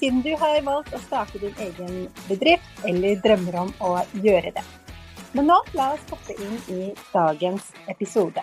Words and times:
siden 0.00 0.22
du 0.24 0.30
har 0.40 0.62
valgt 0.64 0.94
å 0.96 1.00
starte 1.04 1.38
din 1.42 1.56
egen 1.60 2.06
bedrift 2.24 2.84
eller 2.88 3.20
drømmer 3.20 3.58
om 3.66 3.72
å 3.84 3.90
gjøre 4.24 4.54
det. 4.56 4.64
Men 5.36 5.50
nå 5.50 5.58
la 5.76 5.90
oss 5.94 6.06
hoppe 6.10 6.34
inn 6.40 6.56
i 6.72 6.80
dagens 7.12 7.68
episode. 7.92 8.42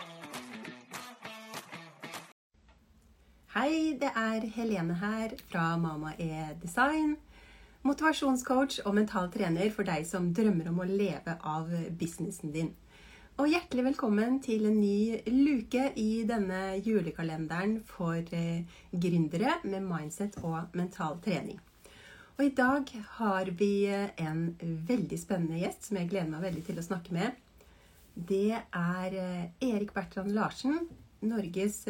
Hei, 3.57 3.97
det 3.97 4.11
er 4.13 4.45
Helene 4.53 4.99
her 5.01 5.33
fra 5.49 5.71
Mama 5.81 6.13
E 6.21 6.53
Design. 6.61 7.15
Motivasjonscoach 7.87 8.83
og 8.85 8.93
mental 8.93 9.31
trener 9.33 9.73
for 9.73 9.87
deg 9.87 10.05
som 10.05 10.29
drømmer 10.37 10.69
om 10.69 10.83
å 10.83 10.89
leve 10.89 11.39
av 11.41 11.71
businessen 11.97 12.53
din. 12.53 12.69
Og 13.37 13.51
hjertelig 13.51 13.83
velkommen 13.85 14.39
til 14.41 14.63
en 14.65 14.79
ny 14.81 15.19
luke 15.29 15.91
i 16.01 16.23
denne 16.25 16.79
julekalenderen 16.81 17.75
for 17.85 18.17
eh, 18.33 18.63
gründere 18.89 19.59
med 19.61 19.83
mindset 19.85 20.39
og 20.41 20.73
mental 20.73 21.19
trening. 21.21 21.59
Og 22.39 22.47
i 22.47 22.55
dag 22.57 22.89
har 23.19 23.51
vi 23.59 23.69
eh, 23.93 24.09
en 24.25 24.41
veldig 24.89 25.19
spennende 25.21 25.61
gjest 25.61 25.85
som 25.85 25.99
jeg 26.01 26.09
gleder 26.09 26.31
meg 26.31 26.47
veldig 26.47 26.63
til 26.65 26.81
å 26.81 26.87
snakke 26.87 27.13
med. 27.13 27.37
Det 28.17 28.57
er 28.57 29.19
eh, 29.21 29.69
Erik 29.69 29.93
Bertrand 29.93 30.33
Larsen, 30.33 30.87
Norges 31.21 31.83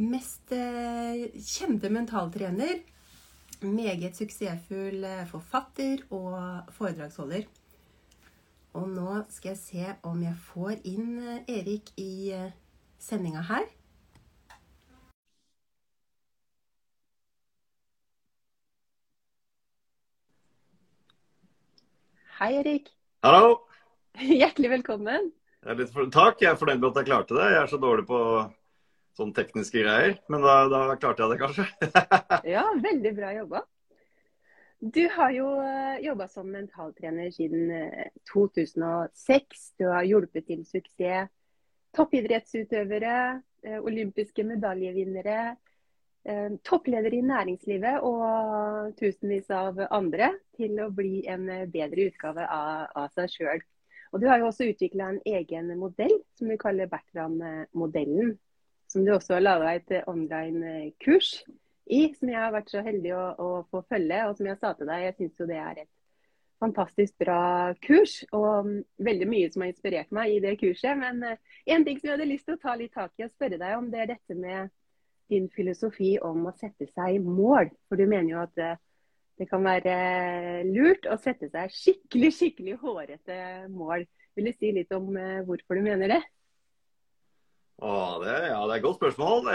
mest 0.00 0.50
kjente 0.50 1.94
mentaltrener. 1.94 2.82
Meget 3.62 4.18
suksessfull 4.18 5.06
forfatter 5.30 6.08
og 6.10 6.74
foredragsholder. 6.74 7.46
Og 8.78 8.86
nå 8.86 9.14
skal 9.34 9.50
jeg 9.50 9.58
se 9.58 9.86
om 10.06 10.20
jeg 10.22 10.36
får 10.46 10.76
inn 10.86 11.18
eh, 11.18 11.58
Erik 11.58 11.90
i 11.98 12.30
eh, 12.36 12.52
sendinga 13.02 13.42
her. 13.48 13.66
Hei, 22.38 22.54
Erik. 22.60 22.86
Hallo. 23.26 23.58
Hjertelig 24.40 24.70
velkommen. 24.78 25.32
Jeg 25.66 25.90
for... 25.90 26.06
Takk. 26.14 26.38
Jeg 26.40 26.54
er 26.54 26.62
fornøyd 26.62 26.78
med 26.78 26.92
at 26.92 27.02
jeg 27.02 27.10
klarte 27.10 27.36
det. 27.36 27.50
Jeg 27.50 27.60
er 27.64 27.74
så 27.74 27.80
dårlig 27.82 28.06
på 28.08 28.22
sånne 29.18 29.34
tekniske 29.36 29.82
greier. 29.82 30.14
Men 30.30 30.46
da, 30.46 30.54
da 30.70 30.86
klarte 30.94 31.26
jeg 31.26 31.34
det 31.34 31.42
kanskje. 31.42 31.66
ja, 32.54 32.64
veldig 32.86 33.16
bra 33.18 33.34
jobba. 33.34 33.66
Du 34.80 35.08
har 35.08 35.30
jo 35.30 35.46
eh, 35.60 35.98
jobba 36.00 36.28
som 36.28 36.50
mentaltrener 36.50 37.30
siden 37.30 37.68
2006. 38.32 39.36
Eh, 39.36 39.50
du 39.78 39.84
har 39.92 40.06
hjulpet 40.08 40.46
til 40.48 40.62
suksess 40.64 41.28
toppidrettsutøvere, 41.92 43.42
eh, 43.66 43.76
olympiske 43.82 44.44
medaljevinnere, 44.46 45.56
toppledere 46.68 47.16
i 47.16 47.24
næringslivet 47.24 48.02
og 48.04 48.90
tusenvis 48.98 49.48
av 49.56 49.78
andre 49.88 50.28
til 50.56 50.76
å 50.84 50.90
bli 50.92 51.22
en 51.32 51.46
bedre 51.72 52.10
utgave 52.10 52.44
av, 52.44 52.90
av 52.92 53.08
seg 53.16 53.32
sjøl. 53.32 53.62
Og 54.12 54.20
du 54.20 54.26
har 54.28 54.38
jo 54.38 54.50
også 54.50 54.68
utvikla 54.68 55.08
en 55.08 55.22
egen 55.24 55.72
modell 55.80 56.12
som 56.36 56.52
du 56.52 56.58
kaller 56.60 56.92
Bertrand-modellen. 56.92 58.36
Som 58.92 59.08
du 59.08 59.14
også 59.14 59.38
har 59.38 59.46
laga 59.46 59.72
et 59.78 59.96
online-kurs 60.12 61.32
i, 61.90 62.02
som 62.14 62.30
jeg 62.30 62.38
har 62.38 62.52
vært 62.54 62.70
så 62.70 62.82
heldig 62.86 63.14
å, 63.16 63.22
å, 63.34 63.48
få 63.70 63.82
følge. 63.90 64.20
Og 64.28 64.36
som 64.38 64.48
jeg 64.50 64.58
sa 64.60 64.74
til 64.76 64.90
deg, 64.90 65.06
jeg 65.08 65.16
syns 65.18 65.40
jo 65.42 65.48
det 65.50 65.58
er 65.60 65.82
et 65.82 65.90
fantastisk 66.60 67.16
bra 67.22 67.40
kurs. 67.82 68.20
Og 68.36 68.66
um, 68.66 68.74
veldig 69.02 69.28
mye 69.30 69.48
som 69.50 69.64
har 69.64 69.72
inspirert 69.72 70.12
meg 70.14 70.36
i 70.36 70.42
det 70.44 70.56
kurset. 70.60 70.98
Men 71.00 71.22
uh, 71.24 71.56
en 71.74 71.86
ting 71.86 71.98
som 71.98 72.10
jeg 72.10 72.16
hadde 72.16 72.28
lyst 72.30 72.46
til 72.48 72.58
å 72.58 72.62
ta 72.62 72.76
litt 72.78 72.94
tak 72.96 73.14
i 73.18 73.26
og 73.26 73.32
spørre 73.32 73.58
deg 73.60 73.78
om, 73.78 73.90
det 73.90 74.04
er 74.04 74.12
dette 74.14 74.38
med 74.38 74.70
din 75.30 75.46
filosofi 75.54 76.16
om 76.26 76.46
å 76.50 76.54
sette 76.58 76.88
seg 76.90 77.26
mål. 77.26 77.72
For 77.88 77.98
du 77.98 78.06
mener 78.06 78.34
jo 78.34 78.42
at 78.44 78.62
uh, 78.62 78.74
det 79.40 79.48
kan 79.50 79.64
være 79.64 79.94
lurt 80.68 81.08
å 81.08 81.16
sette 81.18 81.48
seg 81.50 81.72
skikkelig, 81.72 82.34
skikkelig 82.36 82.76
hårete 82.82 83.38
mål. 83.72 84.04
Vil 84.36 84.50
du 84.50 84.52
si 84.54 84.70
litt 84.76 84.92
om 84.94 85.08
hvorfor 85.48 85.80
du 85.80 85.82
mener 85.82 86.12
det? 86.12 86.20
Åh, 87.80 88.12
det, 88.20 88.34
ja, 88.52 88.58
det 88.68 88.74
er 88.74 88.76
et 88.76 88.84
godt 88.84 89.00
spørsmål. 89.00 89.48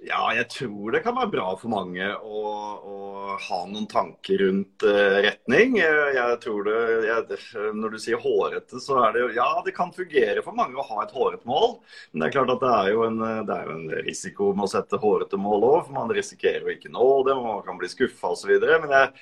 Eh, 0.00 0.08
ja, 0.08 0.34
jeg 0.34 0.48
tror 0.50 0.92
det 0.92 1.02
kan 1.04 1.16
være 1.16 1.30
bra 1.32 1.46
for 1.60 1.72
mange 1.72 2.06
å, 2.16 2.42
å 2.80 3.36
ha 3.40 3.58
noen 3.68 3.86
tanker 3.90 4.40
rundt 4.42 4.84
uh, 4.84 5.20
retning. 5.24 5.76
Jeg, 5.80 6.14
jeg 6.16 6.38
tror 6.42 6.64
det, 6.66 6.78
jeg, 7.06 7.38
Når 7.76 7.94
du 7.94 7.98
sier 8.02 8.20
hårete, 8.20 8.80
så 8.82 8.98
er 9.04 9.14
det 9.14 9.24
jo 9.24 9.30
Ja, 9.36 9.50
det 9.64 9.74
kan 9.76 9.92
fungere 9.92 10.42
for 10.44 10.56
mange 10.56 10.78
å 10.80 10.86
ha 10.88 11.04
et 11.04 11.14
hårete 11.14 11.48
mål. 11.48 11.78
Men 12.10 12.22
det 12.22 12.28
er 12.28 12.36
klart 12.38 12.54
at 12.56 12.64
det 12.64 12.72
er 12.78 12.90
jo 12.94 13.04
en, 13.06 13.20
det 13.20 13.54
er 13.56 13.68
jo 13.68 13.76
en 13.76 14.02
risiko 14.08 14.50
med 14.54 14.66
å 14.66 14.72
sette 14.72 15.00
hårete 15.00 15.40
mål 15.40 15.68
òg. 15.68 15.78
For 15.86 15.96
man 16.00 16.12
risikerer 16.16 16.66
å 16.66 16.74
ikke 16.74 16.92
nå 16.92 17.08
det, 17.28 17.38
man 17.38 17.64
kan 17.66 17.80
bli 17.80 17.90
skuffa 17.92 18.34
osv. 18.34 18.56
Men 18.60 18.96
jeg, 18.96 19.14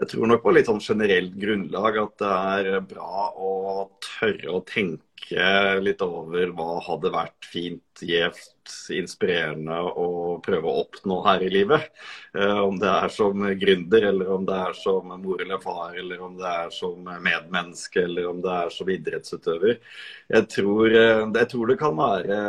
jeg 0.00 0.12
tror 0.14 0.30
nok 0.30 0.44
på 0.46 0.54
litt 0.56 0.70
sånn 0.70 0.82
generelt 0.82 1.36
grunnlag 1.36 2.00
at 2.00 2.16
det 2.22 2.32
er 2.32 2.88
bra 2.88 3.28
å 3.36 3.52
tørre 4.00 4.56
å 4.56 4.64
tenke 4.64 5.50
litt 5.84 6.00
over 6.02 6.54
hva 6.56 6.80
hadde 6.86 7.12
vært 7.12 7.46
fint, 7.46 8.02
gjevt, 8.02 8.54
inspirerende 8.94 9.76
å 9.80 10.38
prøve 10.44 10.68
å 10.68 10.82
oppnå 10.84 11.20
her 11.26 11.44
i 11.46 11.50
livet. 11.52 11.88
Eh, 12.34 12.60
om 12.60 12.78
det 12.80 12.90
er 12.90 13.14
som 13.14 13.46
gründer, 13.62 14.06
eller 14.10 14.34
om 14.36 14.44
det 14.48 14.58
er 14.66 14.76
som 14.78 15.14
mor 15.22 15.42
eller 15.42 15.62
far, 15.62 15.96
eller 15.98 16.22
om 16.26 16.36
det 16.38 16.50
er 16.50 16.70
som 16.74 17.08
medmenneske, 17.08 18.04
eller 18.04 18.30
om 18.30 18.42
det 18.44 18.54
er 18.56 18.74
som 18.74 18.92
idrettsutøver. 18.96 19.80
Jeg 20.28 20.48
tror, 20.56 20.86
eh, 20.90 21.24
jeg 21.40 21.50
tror 21.54 21.72
det 21.72 21.80
kan 21.80 21.98
være 21.98 22.40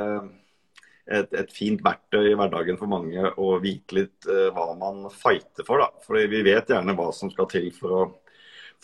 et, 1.12 1.34
et, 1.34 1.52
fint 1.54 1.82
verktøy 1.84 2.32
i 2.32 2.36
hverdagen 2.38 2.78
for 2.80 2.92
mange 2.92 3.34
å 3.42 3.56
vite 3.64 3.98
litt 3.98 4.28
uh, 4.30 4.50
hva 4.56 4.72
man 4.80 5.08
fighter 5.12 5.66
for. 5.68 5.82
Da. 5.82 5.90
Fordi 6.06 6.28
vi 6.32 6.44
vet 6.46 6.72
gjerne 6.72 6.96
hva 6.98 7.10
som 7.16 7.32
skal 7.34 7.50
til 7.52 7.72
for 7.76 7.98
å 7.98 8.04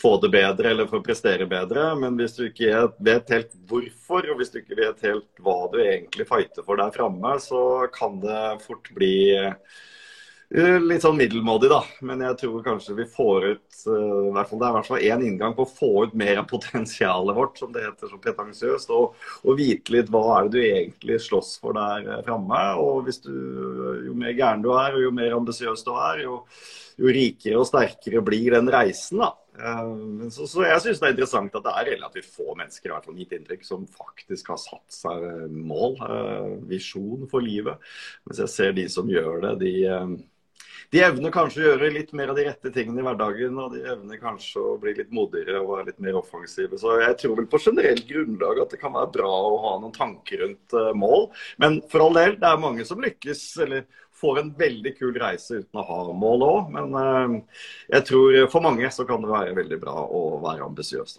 få 0.02 0.20
det 0.22 0.30
bedre 0.30 0.70
eller 0.70 0.86
for 0.86 1.00
å 1.00 1.06
prestere 1.06 1.48
bedre. 1.50 1.90
Men 1.98 2.18
hvis 2.18 2.36
du 2.38 2.46
ikke 2.46 2.86
vet 3.02 3.34
helt 3.34 3.52
hvorfor, 3.70 4.30
og 4.30 4.38
hvis 4.40 4.54
du 4.54 4.60
ikke 4.62 4.78
vet 4.78 5.04
helt 5.08 5.42
hva 5.42 5.58
du 5.72 5.80
egentlig 5.82 6.28
fighter 6.28 6.66
for 6.66 6.78
der 6.80 6.94
framme, 6.94 7.34
så 7.42 7.62
kan 7.94 8.20
det 8.22 8.42
fort 8.62 8.90
bli 8.94 9.34
uh, 9.34 10.78
litt 10.84 11.02
sånn 11.02 11.18
middelmådig, 11.18 11.72
da. 11.72 11.80
Men 12.06 12.22
jeg 12.28 12.38
tror 12.44 12.62
kanskje 12.66 12.94
vi 13.00 13.08
får 13.10 13.48
ut 13.48 13.64
i 13.88 14.30
hvert 14.34 14.48
fall, 14.50 14.58
Det 14.58 14.66
er 14.66 14.70
i 14.70 14.76
hvert 14.76 14.88
fall 14.88 15.04
én 15.06 15.20
inngang 15.22 15.52
på 15.54 15.62
å 15.62 15.70
få 15.70 15.90
ut 16.06 16.14
mer 16.18 16.40
av 16.40 16.48
potensialet 16.50 17.36
vårt, 17.36 17.58
som 17.58 17.74
det 17.74 17.84
heter 17.88 18.10
så 18.10 18.22
pretensiøst. 18.22 18.94
Og, 18.94 19.18
og, 19.42 19.52
vite 19.58 19.94
litt 19.94 20.14
hva 20.14 20.24
er 20.36 20.46
det 20.46 20.54
du 20.54 20.62
egentlig 20.62 21.18
slåss 21.26 21.56
for 21.62 21.74
der 21.78 22.06
uh, 22.06 22.22
framme. 22.26 22.62
Og 22.78 23.02
hvis 23.08 23.18
du, 23.26 23.34
jo 24.06 24.14
mer 24.14 24.38
gæren 24.38 24.62
du 24.62 24.70
er, 24.76 24.94
og 24.94 25.08
jo 25.08 25.12
mer 25.18 25.34
ambisiøs 25.42 25.82
du 25.86 25.92
er, 25.96 26.22
jo, 26.28 26.40
jo 27.02 27.18
rikere 27.18 27.58
og 27.58 27.66
sterkere 27.66 28.22
blir 28.22 28.54
den 28.60 28.70
reisen. 28.70 29.26
da. 29.26 29.34
Eh, 29.58 30.28
så, 30.30 30.46
så, 30.46 30.62
jeg 30.66 30.82
syns 30.84 31.02
det 31.02 31.08
er 31.08 31.14
interessant 31.16 31.58
at 31.58 31.66
det 31.66 31.74
er 31.74 31.92
relativt 31.94 32.30
få 32.30 32.54
mennesker 32.58 32.90
i 32.90 32.94
hvert 32.94 33.06
fall 33.08 33.18
mitt 33.18 33.34
inntrykk, 33.34 33.66
som 33.66 33.86
faktisk 33.90 34.52
har 34.54 34.62
satt 34.62 34.98
seg 35.00 35.28
mål, 35.50 35.98
eh, 36.06 36.56
visjon 36.70 37.28
for 37.30 37.44
livet. 37.44 37.82
Mens 38.28 38.42
jeg 38.44 38.54
ser 38.54 38.74
de 38.76 38.88
som 38.92 39.10
gjør 39.10 39.42
det, 39.48 39.54
de, 39.64 39.72
eh, 39.90 40.12
de 40.94 41.02
evner 41.04 41.34
kanskje 41.34 41.60
å 41.60 41.66
gjøre 41.66 41.90
litt 41.92 42.14
mer 42.16 42.30
av 42.32 42.38
de 42.38 42.46
rette 42.46 42.70
tingene 42.72 43.02
i 43.02 43.04
hverdagen. 43.04 43.58
Og 43.60 43.74
de 43.74 43.82
evner 43.92 44.20
kanskje 44.22 44.62
å 44.62 44.78
bli 44.80 44.94
litt 44.96 45.10
modigere 45.12 45.60
og 45.60 45.74
være 45.74 45.90
litt 45.90 46.00
mer 46.00 46.16
offensive. 46.22 46.78
Så 46.80 46.94
jeg 47.02 47.18
tror 47.20 47.36
vel 47.36 47.50
på 47.50 47.60
generelt 47.60 48.06
grunnlag 48.08 48.62
at 48.62 48.72
det 48.72 48.80
kan 48.80 48.94
være 48.94 49.12
bra 49.18 49.28
å 49.28 49.58
ha 49.66 49.74
noen 49.82 49.92
tanker 49.92 50.46
rundt 50.46 50.78
mål. 50.96 51.28
Men 51.60 51.82
for 51.92 52.06
all 52.06 52.16
del, 52.16 52.38
det 52.40 52.48
er 52.48 52.62
mange 52.62 52.88
som 52.88 53.04
lykkes, 53.04 53.44
eller 53.66 53.84
får 54.18 54.40
en 54.40 54.50
veldig 54.58 54.92
kul 54.98 55.16
reise 55.20 55.62
uten 55.62 55.80
å 55.80 55.86
ha 55.86 56.00
mål 56.12 56.44
òg. 56.46 56.74
Men 56.74 56.98
uh, 56.98 57.62
jeg 57.94 58.06
tror 58.10 58.38
for 58.52 58.64
mange 58.64 58.90
så 58.94 59.06
kan 59.08 59.24
det 59.24 59.32
være 59.32 59.56
veldig 59.58 59.80
bra 59.82 59.96
å 60.04 60.22
være 60.44 60.66
ambisiøs. 60.66 61.18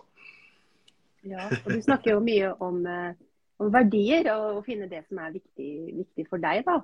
Ja, 1.29 1.49
og 1.49 1.73
du 1.73 1.81
snakker 1.83 2.15
jo 2.15 2.21
mye 2.23 2.53
om, 2.63 2.79
uh, 2.87 3.11
om 3.59 3.73
verdier 3.73 4.31
og 4.35 4.61
å 4.61 4.63
finne 4.65 4.87
det 4.91 5.03
som 5.07 5.19
er 5.23 5.35
viktig, 5.35 5.73
viktig 6.03 6.29
for 6.31 6.41
deg. 6.43 6.63
da. 6.67 6.81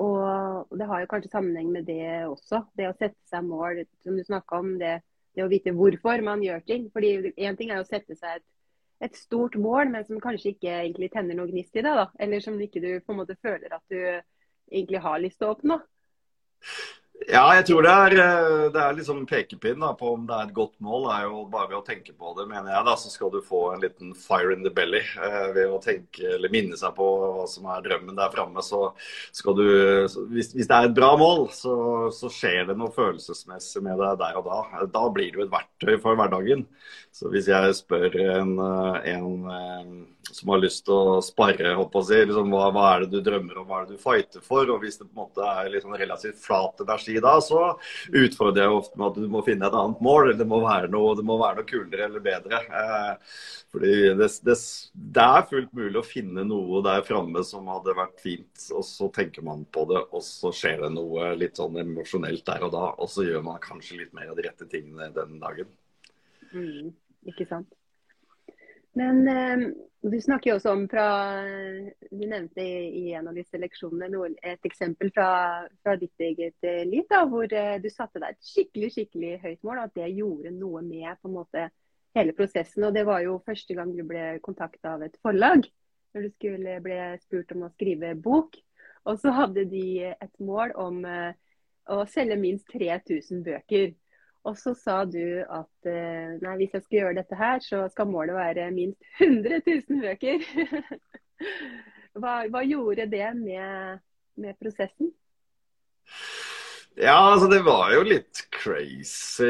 Og 0.00 0.78
det 0.78 0.88
har 0.88 1.02
jo 1.02 1.08
kanskje 1.10 1.32
sammenheng 1.34 1.72
med 1.74 1.84
det 1.88 2.24
også. 2.24 2.62
Det 2.76 2.88
å 2.88 2.96
sette 2.96 3.18
seg 3.28 3.44
mål, 3.44 3.82
som 4.04 4.16
du 4.16 4.24
snakka 4.24 4.60
om. 4.62 4.72
Det, 4.80 4.94
det, 5.36 5.44
å 5.44 5.50
vite 5.50 5.74
hvorfor 5.76 6.24
man 6.24 6.44
gjør 6.44 6.64
ting. 6.66 6.88
Fordi 6.94 7.34
Én 7.36 7.58
ting 7.58 7.72
er 7.72 7.82
å 7.82 7.88
sette 7.88 8.16
seg 8.16 8.40
et, 8.40 8.46
et, 9.04 9.18
stort 9.18 9.58
mål, 9.60 9.92
men 9.92 10.06
som 10.08 10.22
kanskje 10.22 10.54
ikke 10.54 10.72
egentlig 10.72 11.10
tenner 11.12 11.36
noe 11.36 11.50
gnist 11.50 11.76
i 11.76 11.84
det. 11.84 11.92
da. 12.00 12.08
Eller 12.18 12.44
som 12.44 12.56
ikke 12.60 12.82
du 12.84 12.92
på 13.04 13.12
en 13.12 13.20
måte 13.20 13.36
føler 13.44 13.76
at 13.76 13.84
du 13.92 14.00
egentlig 14.70 15.04
har 15.04 15.20
lyst 15.22 15.40
til 15.40 15.50
å 15.50 15.54
åpne? 15.56 15.80
Ja, 17.28 17.42
jeg 17.58 17.66
tror 17.68 17.84
det 17.84 17.90
er, 17.92 18.14
eh, 18.22 18.66
det 18.72 18.80
er 18.80 18.94
liksom 18.96 19.26
pekepinn 19.28 19.82
da, 19.82 19.90
på 19.98 20.14
om 20.14 20.22
det 20.28 20.36
er 20.36 20.46
et 20.48 20.54
godt 20.56 20.72
mål. 20.80 21.02
Det 21.04 21.16
er 21.18 21.26
jo 21.28 21.42
bare 21.52 21.76
å 21.76 21.82
tenke 21.84 22.14
på 22.16 22.32
det, 22.38 22.46
mener 22.48 22.72
jeg. 22.72 22.84
da, 22.86 22.94
Så 22.96 23.12
skal 23.12 23.30
du 23.34 23.42
få 23.44 23.60
en 23.74 23.82
liten 23.82 24.14
fire 24.16 24.54
in 24.54 24.64
the 24.64 24.72
belly 24.72 25.02
eh, 25.02 25.50
ved 25.52 25.68
å 25.68 25.80
tenke 25.84 26.24
eller 26.36 26.52
minne 26.52 26.78
seg 26.80 26.94
på 26.96 27.08
hva 27.20 27.44
som 27.50 27.68
er 27.68 27.84
drømmen 27.84 28.16
der 28.16 28.32
framme. 28.32 28.64
Så 28.64 28.94
skal 29.36 29.58
du 29.58 29.66
hvis, 30.32 30.54
hvis, 30.54 30.66
det 30.66 30.78
er 30.78 30.88
et 30.88 30.96
bra 30.96 31.12
mål, 31.20 31.50
så, 31.52 31.74
så, 32.14 32.32
skjer 32.32 32.70
det 32.70 32.78
noe 32.80 32.94
følelsesmessig 32.94 33.84
med 33.84 34.00
deg 34.00 34.16
der 34.22 34.40
og 34.40 34.48
da. 34.48 34.86
Da 34.88 35.04
blir 35.12 35.36
jo 35.36 35.44
et 35.44 35.52
verktøy 35.52 35.98
for 36.00 36.16
hverdagen. 36.16 36.64
Så 37.12 37.28
hvis 37.28 37.50
jeg 37.52 37.76
spør 37.76 38.16
en, 38.30 38.56
eh, 38.64 39.12
en 39.12 39.30
eh, 39.58 40.19
som 40.36 40.52
har 40.52 40.60
lyst 40.62 40.84
til 40.86 40.94
å 40.94 41.20
spare, 41.24 41.74
å 41.76 42.02
si, 42.06 42.18
liksom, 42.28 42.52
hva, 42.54 42.68
hva, 42.74 42.86
er 42.94 43.04
det 43.04 43.18
du 43.18 43.24
drømmer 43.26 43.60
om, 43.60 43.66
hva 43.68 43.80
er 43.80 43.88
det 43.88 43.98
du 43.98 44.02
fighter 44.02 44.44
for, 44.44 44.68
og 44.70 44.84
hvis 44.84 45.00
det 45.00 45.06
på 45.06 45.14
en 45.14 45.22
måte 45.22 45.46
er 45.46 45.70
liksom 45.74 45.96
relativt 45.98 46.40
flat 46.42 46.82
energi 46.84 47.16
da, 47.22 47.34
så 47.44 47.62
utfordrer 48.08 48.66
jeg 48.66 48.76
ofte 48.76 49.00
med 49.00 49.08
at 49.08 49.18
du 49.20 49.26
må 49.32 49.42
finne 49.46 49.68
et 49.68 49.78
annet 49.80 50.04
mål. 50.04 50.32
Det 50.38 50.46
må 50.48 50.60
være 50.64 50.90
noe, 50.92 51.16
det 51.18 51.26
må 51.26 51.38
være 51.40 51.60
noe 51.60 51.70
kulere 51.70 52.06
eller 52.06 52.24
bedre. 52.24 52.62
Eh, 52.80 53.34
fordi 53.72 53.94
det, 54.18 54.30
det, 54.46 54.56
det, 55.18 55.26
er 55.26 55.48
fullt 55.50 55.74
mulig 55.76 56.00
å 56.00 56.06
finne 56.06 56.46
noe 56.46 56.84
der 56.86 57.04
framme 57.06 57.44
som 57.46 57.68
hadde 57.70 57.96
vært 57.98 58.22
fint, 58.22 58.68
og 58.74 58.86
så 58.86 59.10
tenker 59.14 59.46
man 59.46 59.66
på 59.72 59.86
det, 59.90 60.04
og 60.10 60.24
så 60.26 60.52
skjer 60.54 60.86
det 60.86 60.94
noe 60.96 61.34
litt 61.38 61.60
sånn 61.60 61.78
emosjonelt 61.82 62.46
der 62.46 62.66
og 62.66 62.74
da. 62.74 62.86
Og 62.98 63.10
så 63.12 63.26
gjør 63.26 63.44
man 63.46 63.62
kanskje 63.62 64.02
litt 64.02 64.16
mer 64.16 64.32
av 64.32 64.38
de 64.38 64.48
rette 64.48 64.68
tingene 64.70 65.12
den 65.14 65.38
dagen. 65.42 65.70
Mm, 66.54 66.90
ikke 67.30 67.46
sant. 67.48 67.70
Men 68.92 69.28
eh, 69.28 69.68
du 70.02 70.20
snakker 70.20 70.50
jo 70.50 70.56
også 70.58 70.72
om 70.74 70.86
fra 70.90 71.06
Du 72.10 72.22
nevnte 72.26 72.62
i, 72.62 73.12
en 73.14 73.28
av 73.30 73.36
disse 73.36 73.58
leksjonene 73.60 74.32
et 74.42 74.66
eksempel 74.66 75.12
fra, 75.14 75.28
fra 75.84 75.94
ditt 76.00 76.24
eget 76.24 76.66
eh, 76.66 76.82
liv, 76.88 77.04
da, 77.10 77.22
hvor 77.28 77.46
eh, 77.46 77.76
du 77.82 77.90
satte 77.92 78.22
deg 78.22 78.34
et 78.34 78.50
skikkelig 78.50 78.90
skikkelig 78.96 79.34
høyt 79.44 79.62
mål. 79.66 79.84
At 79.84 79.94
det 79.98 80.10
gjorde 80.16 80.54
noe 80.56 80.82
med 80.86 81.12
på 81.20 81.30
en 81.30 81.36
måte 81.36 81.68
hele 82.18 82.34
prosessen. 82.34 82.88
og 82.88 82.96
Det 82.96 83.06
var 83.06 83.22
jo 83.26 83.38
første 83.46 83.76
gang 83.78 83.94
du 83.94 84.02
ble 84.08 84.32
kontakta 84.42 84.96
av 84.96 85.06
et 85.06 85.20
forlag. 85.22 85.68
Når 86.10 86.26
du 86.26 86.32
skulle 86.34 86.80
ble 86.82 86.98
spurt 87.22 87.54
om 87.54 87.68
å 87.68 87.72
skrive 87.76 88.16
bok. 88.18 88.58
Og 89.06 89.20
så 89.22 89.30
hadde 89.32 89.62
de 89.70 90.10
et 90.10 90.42
mål 90.42 90.74
om 90.76 90.98
å 91.06 92.00
selge 92.10 92.36
minst 92.36 92.66
3000 92.68 93.44
bøker. 93.46 93.94
Og 94.48 94.56
så 94.56 94.72
sa 94.74 95.02
du 95.04 95.42
at 95.44 95.88
eh, 95.88 96.36
nei, 96.40 96.54
hvis 96.60 96.76
jeg 96.76 96.84
skal 96.84 96.98
gjøre 96.98 97.16
dette 97.18 97.36
her, 97.36 97.60
så 97.64 97.82
skal 97.92 98.08
målet 98.08 98.38
være 98.38 98.70
minst 98.72 99.02
100 99.20 99.60
000 99.66 100.00
bøker. 100.00 100.46
hva, 102.20 102.36
hva, 102.48 102.62
gjorde 102.64 103.08
det 103.12 103.26
med, 103.36 104.00
med 104.40 104.56
prosessen? 104.62 105.12
Ja, 107.02 107.32
altså 107.32 107.46
det 107.48 107.62
var 107.64 107.94
jo 107.94 108.02
litt 108.04 108.42
crazy. 108.52 109.48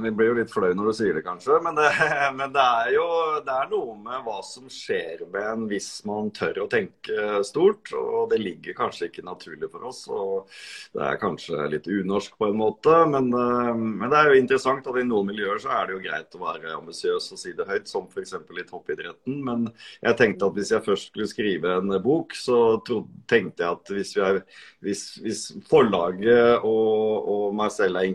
Det 0.00 0.12
blir 0.16 0.30
jo 0.30 0.36
litt 0.38 0.52
flau 0.52 0.70
når 0.72 0.86
du 0.88 0.94
sier 0.96 1.16
det, 1.18 1.22
kanskje. 1.26 1.58
Men, 1.60 1.76
det, 1.76 1.88
men 2.38 2.54
det, 2.54 2.62
er 2.64 2.92
jo 2.94 3.08
det 3.44 3.52
er 3.52 3.68
noe 3.68 3.96
med 4.00 4.22
hva 4.24 4.38
som 4.46 4.64
skjer 4.72 5.26
med 5.28 5.44
en 5.44 5.66
hvis 5.68 5.88
man 6.08 6.30
tør 6.32 6.62
å 6.64 6.68
tenke 6.72 7.42
stort. 7.44 7.92
Og 7.92 8.30
det 8.32 8.38
ligger 8.40 8.78
kanskje 8.78 9.10
ikke 9.10 9.26
naturlig 9.26 9.68
for 9.74 9.90
oss. 9.90 10.00
Og 10.08 10.48
det 10.96 11.04
er 11.04 11.20
kanskje 11.20 11.66
litt 11.74 11.90
unorsk 11.90 12.38
på 12.40 12.48
en 12.48 12.56
måte. 12.62 12.96
Men, 13.12 13.28
men 13.28 14.06
det 14.08 14.22
er 14.22 14.32
jo 14.32 14.40
interessant 14.40 14.88
at 14.88 15.00
i 15.02 15.04
noen 15.04 15.28
miljøer 15.28 15.60
så 15.60 15.74
er 15.76 15.90
det 15.90 15.98
jo 15.98 16.02
greit 16.06 16.38
å 16.38 16.42
være 16.46 16.78
ambisiøs 16.78 17.28
og 17.36 17.42
si 17.42 17.52
det 17.58 17.68
høyt, 17.68 17.92
som 17.92 18.08
f.eks. 18.08 18.38
i 18.40 18.66
toppidretten. 18.72 19.36
Men 19.44 19.68
jeg 20.00 20.16
tenkte 20.22 20.48
at 20.48 20.56
hvis 20.56 20.72
jeg 20.72 20.86
først 20.88 21.12
skulle 21.12 21.28
skrive 21.28 21.76
en 21.82 21.92
bok, 22.00 22.32
så 22.32 22.80
tenkte 23.28 23.66
jeg 23.66 23.68
at 23.68 23.94
hvis, 23.98 24.16
er, 24.16 24.42
hvis, 24.80 25.06
hvis 25.20 25.46
forlaget 25.68 26.37
og, 26.42 27.28
og 27.28 27.54
selv 27.74 27.96
er 27.96 28.08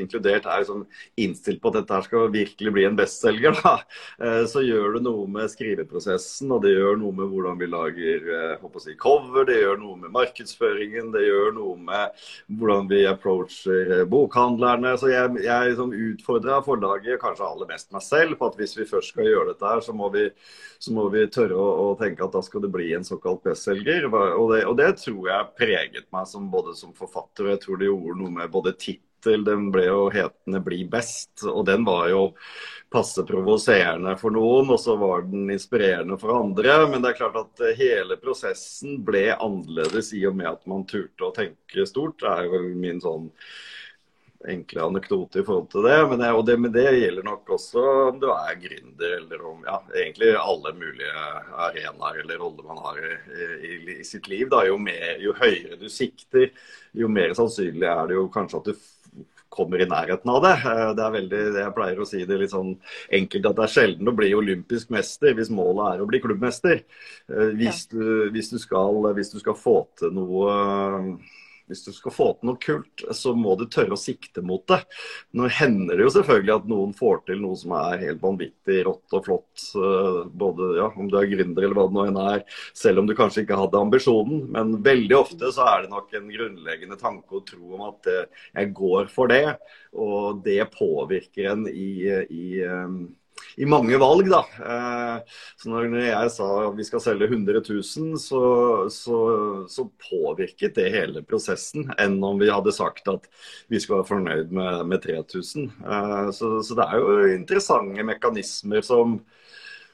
inkludert, 0.00 0.46
er 0.46 0.62
liksom 0.62 0.84
innstilt 1.20 1.60
på 1.62 1.70
at 1.70 1.80
dette 1.80 1.96
her 1.96 2.06
skal 2.06 2.32
virkelig 2.32 2.72
bli 2.74 2.86
en 2.88 2.98
bestselger, 2.98 3.56
da. 3.62 3.76
Eh, 4.20 4.44
så 4.50 4.62
gjør 4.64 4.96
det 4.96 5.02
noe 5.06 5.26
med 5.30 5.50
skriveprosessen, 5.52 6.50
og 6.54 6.64
det 6.64 6.74
gjør 6.74 7.00
noe 7.00 7.16
med 7.16 7.30
hvordan 7.30 7.60
vi 7.60 7.68
lager 7.70 8.30
eh, 8.36 8.80
si, 8.82 8.96
cover, 9.00 9.46
det 9.48 9.60
gjør 9.60 9.80
noe 9.82 9.98
med 10.04 10.14
markedsføringen, 10.14 11.10
det 11.14 11.26
gjør 11.26 11.54
noe 11.56 11.76
med 11.80 12.24
hvordan 12.60 12.90
vi 12.90 13.02
approacher 13.08 13.94
eh, 13.98 14.06
bokhandlerne. 14.10 14.96
Så 15.00 15.12
jeg, 15.12 15.34
jeg 15.44 15.72
liksom 15.72 15.94
utfordra 16.10 16.60
forlaget, 16.66 17.20
kanskje 17.22 17.48
aller 17.48 17.70
mest 17.70 17.90
meg 17.94 18.04
selv, 18.06 18.38
på 18.40 18.50
at 18.50 18.58
hvis 18.60 18.76
vi 18.78 18.88
først 18.88 19.14
skal 19.14 19.28
gjøre 19.28 19.52
dette 19.52 19.68
her, 19.72 19.84
så 19.84 19.96
må 19.96 20.10
vi, 20.14 20.26
så 20.80 20.94
må 20.96 21.08
vi 21.12 21.26
tørre 21.32 21.58
å, 21.58 21.68
å, 21.84 21.92
tenke 22.00 22.24
at 22.24 22.34
da 22.36 22.42
skal 22.44 22.64
det 22.64 22.72
bli 22.72 22.92
en 22.96 23.06
såkalt 23.06 23.44
bestselger. 23.46 24.08
Og, 24.10 24.56
og, 24.56 24.74
det 24.80 24.90
tror 25.02 25.28
jeg 25.28 25.52
preget 25.58 26.10
meg 26.14 26.28
som, 26.30 26.48
både 26.52 26.76
som 26.78 26.94
forfatter, 26.96 27.46
og 27.46 27.54
jeg 27.54 27.62
tror 27.64 27.80
det 27.80 27.90
gjorde 27.90 28.18
noe 28.20 28.34
med 28.40 28.52
både 28.52 28.76
tittel 28.76 29.09
tittel. 29.20 29.44
Den 29.44 29.70
ble 29.70 29.84
jo 29.86 30.10
hetende 30.10 30.60
'Bli 30.60 30.88
best', 30.88 31.46
og 31.46 31.66
den 31.66 31.84
var 31.84 32.08
jo 32.08 32.32
passe 32.90 33.22
provoserende 33.22 34.16
for 34.18 34.30
noen, 34.30 34.70
og 34.70 34.80
så 34.80 34.96
var 34.96 35.22
den 35.22 35.50
inspirerende 35.50 36.18
for 36.18 36.34
andre. 36.34 36.88
Men 36.90 37.02
det 37.02 37.10
er 37.10 37.20
klart 37.20 37.36
at 37.36 37.76
hele 37.78 38.16
prosessen 38.16 39.04
ble 39.04 39.30
annerledes 39.36 40.12
i 40.12 40.26
og 40.26 40.36
med 40.36 40.50
at 40.50 40.66
man 40.66 40.86
turte 40.86 41.24
å 41.24 41.34
tenke 41.34 41.86
stort. 41.86 42.18
Det 42.20 42.28
er 42.28 42.48
jo 42.48 42.62
min 42.74 43.00
sånn 43.00 43.30
enkle 44.48 44.82
anekdote 44.82 45.40
i 45.40 45.44
forhold 45.44 45.68
til 45.70 45.84
det. 45.84 45.96
Men 46.08 46.22
det, 46.22 46.30
og 46.32 46.44
det, 46.46 46.56
men 46.60 46.72
det 46.72 46.86
gjelder 46.96 47.26
nok 47.26 47.50
også 47.56 47.84
om 48.08 48.20
du 48.20 48.28
er 48.32 48.60
gründer, 48.62 49.16
eller 49.18 49.44
om 49.46 49.64
ja, 49.66 49.76
egentlig 49.94 50.30
alle 50.40 50.72
mulige 50.76 51.24
arenaer 51.66 52.22
eller 52.22 52.40
roller 52.40 52.68
man 52.70 52.80
har 52.86 53.00
i, 53.04 53.12
i, 53.68 53.74
i 54.00 54.04
sitt 54.06 54.28
liv. 54.32 54.48
Da. 54.52 54.64
Jo, 54.68 54.78
mer, 54.80 55.12
jo 55.22 55.36
høyere 55.36 55.78
du 55.80 55.88
sikter, 55.92 56.50
jo 56.96 57.10
mer 57.12 57.36
sannsynlig 57.38 57.88
er 57.90 58.10
det 58.10 58.18
jo 58.18 58.30
kanskje 58.32 58.62
at 58.62 58.72
du 58.72 58.88
kommer 59.50 59.82
i 59.82 59.88
nærheten 59.90 60.30
av 60.32 60.40
det. 60.44 60.54
Eh, 60.70 60.84
det 60.96 61.04
er 61.04 61.14
veldig, 61.16 61.42
Jeg 61.58 61.74
pleier 61.76 62.00
å 62.00 62.08
si 62.08 62.22
det 62.26 62.38
litt 62.40 62.54
sånn 62.54 62.72
enkelt 63.20 63.50
at 63.50 63.58
det 63.58 63.66
er 63.66 63.74
sjelden 63.74 64.10
å 64.10 64.16
bli 64.16 64.30
olympisk 64.38 64.94
mester 64.94 65.36
hvis 65.36 65.52
målet 65.52 65.96
er 65.96 66.04
å 66.04 66.08
bli 66.10 66.22
klubbmester. 66.22 66.84
Eh, 67.28 67.52
hvis 67.58 67.84
du, 67.92 68.30
hvis 68.34 68.52
du, 68.54 68.58
skal, 68.62 69.02
hvis 69.16 69.34
du 69.34 69.40
skal 69.42 69.58
få 69.58 69.82
til 70.00 70.14
noe 70.16 70.56
hvis 71.70 71.84
du 71.86 71.92
skal 71.94 72.14
få 72.14 72.28
til 72.36 72.50
noe 72.50 72.60
kult, 72.60 73.04
så 73.16 73.32
må 73.38 73.54
du 73.58 73.66
tørre 73.70 73.94
å 73.96 74.00
sikte 74.00 74.42
mot 74.46 74.64
det. 74.70 74.80
Nå 75.36 75.48
hender 75.60 75.96
det 75.96 76.06
jo 76.06 76.14
selvfølgelig 76.16 76.54
at 76.56 76.68
noen 76.70 76.94
får 76.96 77.22
til 77.28 77.42
noe 77.44 77.58
som 77.58 77.74
er 77.78 78.04
helt 78.04 78.22
vanvittig 78.24 78.80
rått 78.88 79.16
og 79.16 79.26
flott. 79.28 79.66
Eh, 79.78 80.20
både 80.42 80.70
ja, 80.80 80.88
om 80.90 81.10
du 81.10 81.16
er 81.20 81.30
gründer 81.30 81.66
eller 81.66 81.78
hva 81.78 81.86
det 81.88 81.96
nå 81.98 82.06
enn 82.10 82.20
er, 82.24 82.44
selv 82.76 83.02
om 83.02 83.08
du 83.08 83.16
kanskje 83.18 83.44
ikke 83.44 83.60
hadde 83.60 83.84
ambisjonen. 83.84 84.44
Men 84.56 84.74
veldig 84.84 85.18
ofte 85.18 85.52
så 85.54 85.68
er 85.70 85.86
det 85.86 85.94
nok 85.94 86.12
en 86.18 86.34
grunnleggende 86.34 87.00
tanke 87.00 87.38
å 87.38 87.44
tro 87.46 87.76
om 87.78 87.86
at 87.90 88.10
eh, 88.10 88.44
jeg 88.58 88.74
går 88.80 89.10
for 89.14 89.30
det. 89.32 89.44
Og 89.96 90.42
det 90.44 90.62
påvirker 90.74 91.52
en 91.54 91.66
i, 91.70 91.90
i 92.30 92.60
eh, 92.66 93.00
i 93.60 93.66
mange 93.68 93.98
valg, 94.00 94.28
da. 94.30 94.40
Eh, 94.60 95.40
så 95.60 95.70
når 95.72 95.96
jeg 96.00 96.32
sa 96.34 96.48
at 96.66 96.76
vi 96.78 96.86
skal 96.86 97.02
selge 97.04 97.28
100 97.28 97.62
000, 97.66 98.18
så, 98.20 98.42
så, 98.92 99.18
så, 99.70 99.86
påvirket 100.10 100.76
det 100.78 100.88
hele 100.94 101.24
prosessen, 101.26 101.90
enn 102.00 102.18
om 102.24 102.40
vi 102.40 102.50
hadde 102.50 102.74
sagt 102.74 103.10
at 103.10 103.28
vi 103.70 103.80
skulle 103.80 104.02
være 104.02 104.10
fornøyd 104.12 104.54
med, 104.56 104.86
med 104.90 105.04
3000. 105.04 105.68
Eh, 105.84 106.30
så, 106.36 106.54
så, 106.64 106.78
det 106.78 106.86
er 106.86 107.02
jo 107.02 107.34
interessante 107.34 108.06
mekanismer 108.06 108.86
som, 108.86 109.20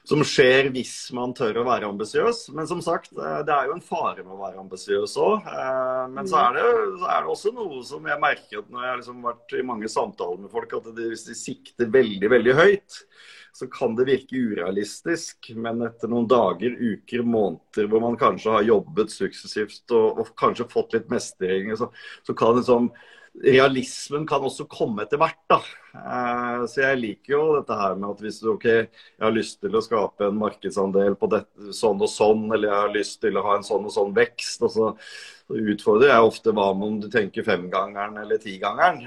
som 0.07 0.21
skjer 0.23 0.69
hvis 0.71 1.09
man 1.15 1.33
tør 1.35 1.59
å 1.59 1.65
være 1.67 1.89
ambisiøs. 1.91 2.45
Men 2.55 2.67
som 2.69 2.79
sagt, 2.83 3.11
eh, 3.11 3.39
det 3.47 3.53
er 3.53 3.67
jo 3.67 3.75
en 3.75 3.83
fare 3.83 4.23
med 4.23 4.37
å 4.37 4.39
være 4.39 4.61
ambisiøs 4.61 5.15
òg. 5.19 5.49
Men 6.13 6.29
så 6.29 6.39
er, 6.45 6.55
det, 6.55 6.67
så 7.01 7.09
er, 7.09 7.25
det, 7.25 7.33
også 7.33 7.51
noe 7.55 7.81
som 7.87 8.07
jeg 8.07 8.23
merker 8.23 8.63
når 8.67 8.85
jeg 8.85 8.93
har 8.93 9.01
liksom 9.01 9.25
vært 9.27 9.57
i 9.57 9.65
mange 9.67 9.91
samtaler 9.91 10.45
med 10.45 10.53
folk, 10.53 10.77
at 10.79 10.87
de, 10.95 11.09
hvis 11.11 11.27
de 11.27 11.35
sikter 11.35 11.91
veldig, 11.91 12.31
veldig 12.37 12.55
høyt, 12.55 13.01
så 13.57 13.67
kan 13.73 13.97
det 13.97 14.07
virke 14.07 14.39
urealistisk. 14.47 15.51
Men 15.59 15.83
etter 15.89 16.11
noen 16.11 16.29
dager, 16.31 16.77
uker, 16.77 17.27
måneder 17.27 17.91
hvor 17.91 18.03
man 18.05 18.15
kanskje 18.21 18.55
har 18.55 18.67
jobbet 18.69 19.11
suksessivt 19.11 19.97
og, 19.97 20.23
og 20.23 20.33
kanskje 20.39 20.69
fått 20.71 20.95
litt 20.95 21.11
mestring, 21.11 21.73
så, 21.75 21.91
så 22.23 22.37
kan 22.37 22.55
liksom 22.61 22.91
realismen 23.43 24.25
kan 24.27 24.43
også 24.45 24.65
komme 24.69 25.03
etter 25.03 25.19
hvert. 25.21 25.39
da. 25.49 25.59
Eh, 25.97 26.65
så 26.69 26.83
jeg 26.83 26.99
liker 27.01 27.33
jo 27.33 27.41
dette 27.57 27.77
her 27.77 27.95
med 27.97 28.09
at 28.09 28.21
hvis 28.23 28.39
du 28.41 28.51
ok, 28.53 28.67
jeg 28.67 29.23
har 29.23 29.33
lyst 29.33 29.59
til 29.61 29.77
å 29.77 29.83
skape 29.83 30.27
en 30.27 30.39
markedsandel 30.41 31.17
på 31.19 31.29
dette, 31.31 31.73
sånn 31.75 32.01
og 32.01 32.11
sånn, 32.11 32.47
eller 32.51 32.71
jeg 32.71 32.83
har 32.83 32.93
lyst 32.95 33.19
til 33.23 33.37
å 33.37 33.45
ha 33.45 33.57
en 33.57 33.67
sånn 33.67 33.85
og 33.87 33.93
sånn 33.93 34.15
vekst, 34.17 34.65
og 34.65 34.73
så 34.73 34.89
utfordrer 35.47 36.11
jeg 36.11 36.27
ofte 36.27 36.51
hva 36.51 36.65
om 36.73 36.97
du 36.99 37.07
tenker 37.11 37.45
femgangeren 37.47 38.17
eller 38.19 38.41
tigangeren. 38.41 38.99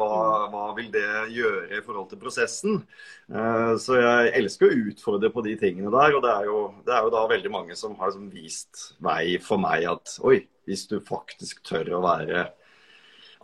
Hva, 0.00 0.10
hva 0.50 0.64
vil 0.78 0.90
det 0.94 1.06
gjøre 1.36 1.68
i 1.78 1.84
forhold 1.84 2.10
til 2.10 2.22
prosessen? 2.24 2.82
Eh, 3.30 3.76
så 3.80 4.00
jeg 4.00 4.34
elsker 4.40 4.70
å 4.70 4.82
utfordre 4.90 5.30
på 5.34 5.44
de 5.46 5.54
tingene 5.60 5.92
der. 5.94 6.16
Og 6.16 6.24
det 6.24 6.34
er 6.34 6.50
jo, 6.50 6.66
det 6.88 6.96
er 6.96 7.06
jo 7.06 7.14
da 7.14 7.28
veldig 7.30 7.54
mange 7.54 7.78
som 7.78 7.94
har 8.00 8.10
liksom 8.10 8.32
vist 8.32 8.90
vei 9.04 9.38
for 9.44 9.60
meg 9.62 9.86
at 9.92 10.18
oi, 10.24 10.40
hvis 10.64 10.88
du 10.90 10.98
faktisk 11.04 11.60
tør 11.68 11.98
å 11.98 12.04
være 12.04 12.48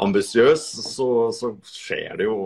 ambisiøs, 0.00 0.62
så, 0.95 1.09
så, 1.37 1.54
skjer 1.66 2.16
det 2.21 2.28
jo 2.28 2.37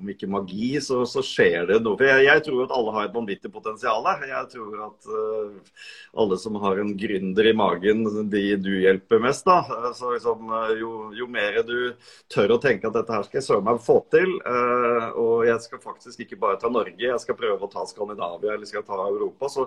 om 0.00 0.08
ikke 0.08 0.28
magi, 0.30 0.78
så, 0.80 1.02
så 1.08 1.22
skjer 1.24 1.66
det 1.68 1.80
noe. 1.84 1.98
For 1.98 2.06
jeg, 2.08 2.24
jeg, 2.24 2.42
tror 2.46 2.62
at 2.64 2.72
alle 2.72 2.92
har 2.94 3.08
et 3.08 3.14
vanvittig 3.14 3.50
potensial. 3.52 4.06
Jeg 4.24 4.46
tror 4.54 4.76
at 4.86 5.08
uh, 5.10 5.82
alle 6.22 6.38
som 6.40 6.56
har 6.62 6.80
en 6.80 6.92
gründer 6.96 7.50
i 7.50 7.54
magen, 7.56 8.06
de 8.32 8.44
du 8.62 8.70
hjelper 8.80 9.20
mest. 9.20 9.44
da. 9.48 9.90
Så 9.96 10.14
liksom, 10.14 10.46
uh, 10.48 10.70
jo, 10.78 10.92
jo, 11.16 11.28
mer 11.30 11.60
du 11.66 11.92
tør 12.32 12.56
å 12.56 12.60
tenke 12.62 12.88
at 12.88 12.96
dette 12.96 13.16
her 13.16 13.26
skal 13.26 13.40
jeg 13.40 13.48
søren 13.50 13.66
meg 13.66 13.82
få 13.84 13.98
til, 14.14 14.38
uh, 14.46 15.10
og 15.20 15.44
jeg 15.50 15.60
skal 15.66 15.84
faktisk 15.84 16.24
ikke 16.24 16.40
bare 16.40 16.60
ta 16.62 16.72
Norge, 16.72 16.96
jeg 17.04 17.20
skal 17.24 17.38
prøve 17.38 17.66
å 17.66 17.72
ta 17.72 17.84
Skandinavia 17.90 18.54
eller 18.54 18.68
skal 18.68 18.86
ta 18.86 19.02
Europa, 19.04 19.50
så, 19.52 19.66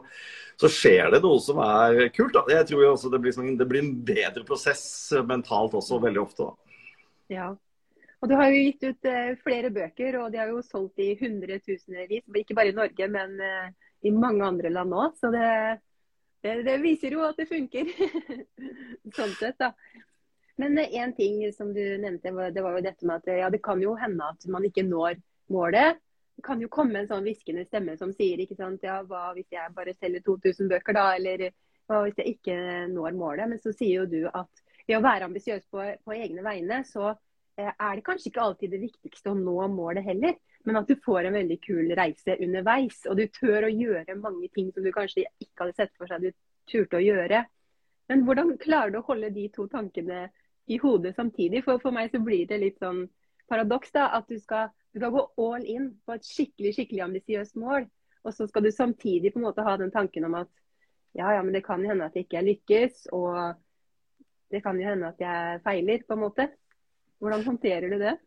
så 0.58 0.72
skjer 0.72 1.13
det 1.13 1.22
noe 1.25 1.38
som 1.43 1.62
er 1.62 2.08
kult. 2.15 2.34
da. 2.34 2.48
Jeg 2.58 2.72
tror 2.72 2.89
også 2.96 3.13
det 3.13 3.22
blir, 3.22 3.36
sånn, 3.36 3.53
det 3.60 3.70
blir 3.70 3.86
en 3.86 3.96
bedre 4.08 4.48
prosess 4.48 4.86
mentalt 5.27 5.77
også 5.77 6.01
veldig 6.01 6.24
ofte. 6.24 6.50
da. 6.50 6.73
Ja. 7.32 7.53
Og 8.24 8.30
Du 8.30 8.38
har 8.39 8.53
jo 8.53 8.60
gitt 8.63 8.84
ut 8.88 9.08
uh, 9.12 9.34
flere 9.44 9.70
bøker, 9.74 10.15
og 10.22 10.32
de 10.32 10.39
har 10.39 10.51
jo 10.51 10.62
solgt 10.63 11.01
i 11.03 11.12
hundretusenvis. 11.20 12.24
Ikke 12.39 12.56
bare 12.56 12.72
i 12.72 12.77
Norge, 12.77 13.08
men 13.12 13.36
uh, 13.36 13.68
i 14.08 14.13
mange 14.15 14.46
andre 14.48 14.72
land 14.72 14.96
òg. 14.96 15.18
Så 15.20 15.32
det, 15.34 15.50
det, 16.46 16.62
det, 16.63 16.77
viser 16.86 17.18
jo 17.18 17.25
at 17.27 17.39
det 17.39 17.50
funker. 17.51 17.92
sånn 19.18 19.36
sett, 19.42 19.60
da. 19.60 19.74
Men 20.62 20.80
én 20.86 21.12
uh, 21.12 21.18
ting 21.18 21.44
som 21.51 21.75
du 21.75 21.82
nevnte, 22.00 22.32
det 22.56 22.63
var 22.63 22.77
jo 22.77 22.86
dette 22.88 23.10
med 23.10 23.20
at 23.20 23.44
ja, 23.44 23.51
det 23.51 23.63
kan 23.65 23.84
jo 23.84 23.98
hende 24.00 24.32
at 24.32 24.48
man 24.48 24.72
ikke 24.72 24.88
når 24.88 25.20
målet. 25.51 26.00
Det 26.38 26.48
kan 26.48 26.63
jo 26.63 26.72
komme 26.72 27.03
en 27.03 27.10
sånn 27.12 27.27
hviskende 27.27 27.68
stemme 27.68 27.98
som 28.00 28.15
sier 28.15 28.39
ikke 28.42 28.56
sant, 28.58 28.88
ja, 28.88 29.01
hva 29.03 29.34
hvis 29.36 29.51
jeg 29.51 29.75
bare 29.75 29.94
selger 30.00 30.24
2000 30.25 30.72
bøker, 30.72 30.96
da? 30.96 31.10
Eller 31.20 31.50
hva 31.92 32.06
hvis 32.06 32.24
jeg 32.24 32.38
ikke 32.38 32.56
når 32.94 33.20
målet? 33.20 33.51
Men 33.51 33.60
så 33.60 33.75
sier 33.75 34.06
jo 34.06 34.08
du 34.10 34.22
at 34.32 34.63
ved 34.88 34.98
å 34.98 35.04
være 35.04 35.30
ambisiøs 35.30 35.68
på, 35.72 35.84
på, 36.04 36.16
egne 36.16 36.44
vegne, 36.46 36.82
så 36.88 37.12
eh, 37.12 37.72
er 37.72 37.96
det 37.96 38.06
kanskje 38.06 38.32
ikke 38.32 38.44
alltid 38.44 38.74
det 38.75 38.82
viktigste 38.84 39.32
å 39.32 39.38
nå 39.40 39.56
målet 39.74 40.06
heller. 40.08 40.38
Men 40.63 40.80
at 40.80 40.88
du 40.88 40.96
får 41.04 41.28
en 41.28 41.36
veldig 41.36 41.58
kul 41.63 41.92
reise 41.98 42.38
underveis. 42.40 43.02
Og 43.12 43.20
du 43.20 43.25
tør 43.36 43.68
å 43.68 43.74
gjøre 43.74 44.20
mange 44.20 44.48
ting 44.56 44.72
som 44.72 44.86
du 44.86 44.92
kanskje 44.96 45.25
ikke 45.44 45.66
hadde 45.66 45.75
sett 45.80 45.92
for 46.00 46.08
seg 46.08 46.24
du 46.24 46.32
turte 46.72 47.00
å 47.00 47.04
gjøre. 47.04 47.44
Men 48.12 48.24
hvordan 48.28 48.56
klarer 48.62 48.94
du 48.94 49.02
å 49.02 49.08
holde 49.08 49.32
de 49.36 49.50
to 49.52 49.68
tankene 49.72 50.28
i 50.72 50.80
hodet 50.80 51.16
samtidig? 51.18 51.63
For, 51.66 51.82
for 51.84 51.96
meg 51.96 52.12
så 52.13 52.22
blir 52.24 52.48
det 52.48 52.62
litt 52.62 52.80
sånn 52.84 53.06
paradoks 53.52 53.92
da, 53.96 54.08
at 54.16 54.30
du 54.32 54.38
skal, 54.40 54.72
du 54.96 55.02
skal 55.02 55.12
gå 55.16 55.25
all 55.44 55.68
in 55.68 55.92
på 56.06 56.16
et 56.16 56.28
skikkelig 56.28 56.74
skikkelig 56.78 57.06
ambisiøst 57.08 57.60
mål. 57.60 57.88
Og 58.24 58.36
så 58.36 58.48
skal 58.48 58.63
du 58.63 58.72
samtidig 58.72 59.34
på 59.34 59.42
en 59.42 59.50
måte 59.50 59.66
ha 59.68 59.75
den 59.80 59.92
tanken 59.92 60.30
om 60.30 60.40
at 60.40 60.52
ja, 61.13 61.28
ja, 61.36 61.42
men 61.44 61.54
det 61.54 61.66
kan 61.66 61.84
hende 61.86 62.08
at 62.08 62.16
det 62.16 62.25
ikke 62.25 62.46
lykkes. 62.48 63.08
Og 63.13 63.60
det 64.52 64.62
kan 64.66 64.78
jo 64.80 64.86
hende 64.88 65.14
at 65.14 65.22
jeg 65.24 65.64
feiler, 65.66 66.04
på 66.08 66.18
en 66.18 66.24
måte. 66.26 66.50
Hvordan 67.24 67.46
håndterer 67.48 67.90
du 67.94 68.00
det? 68.02 68.18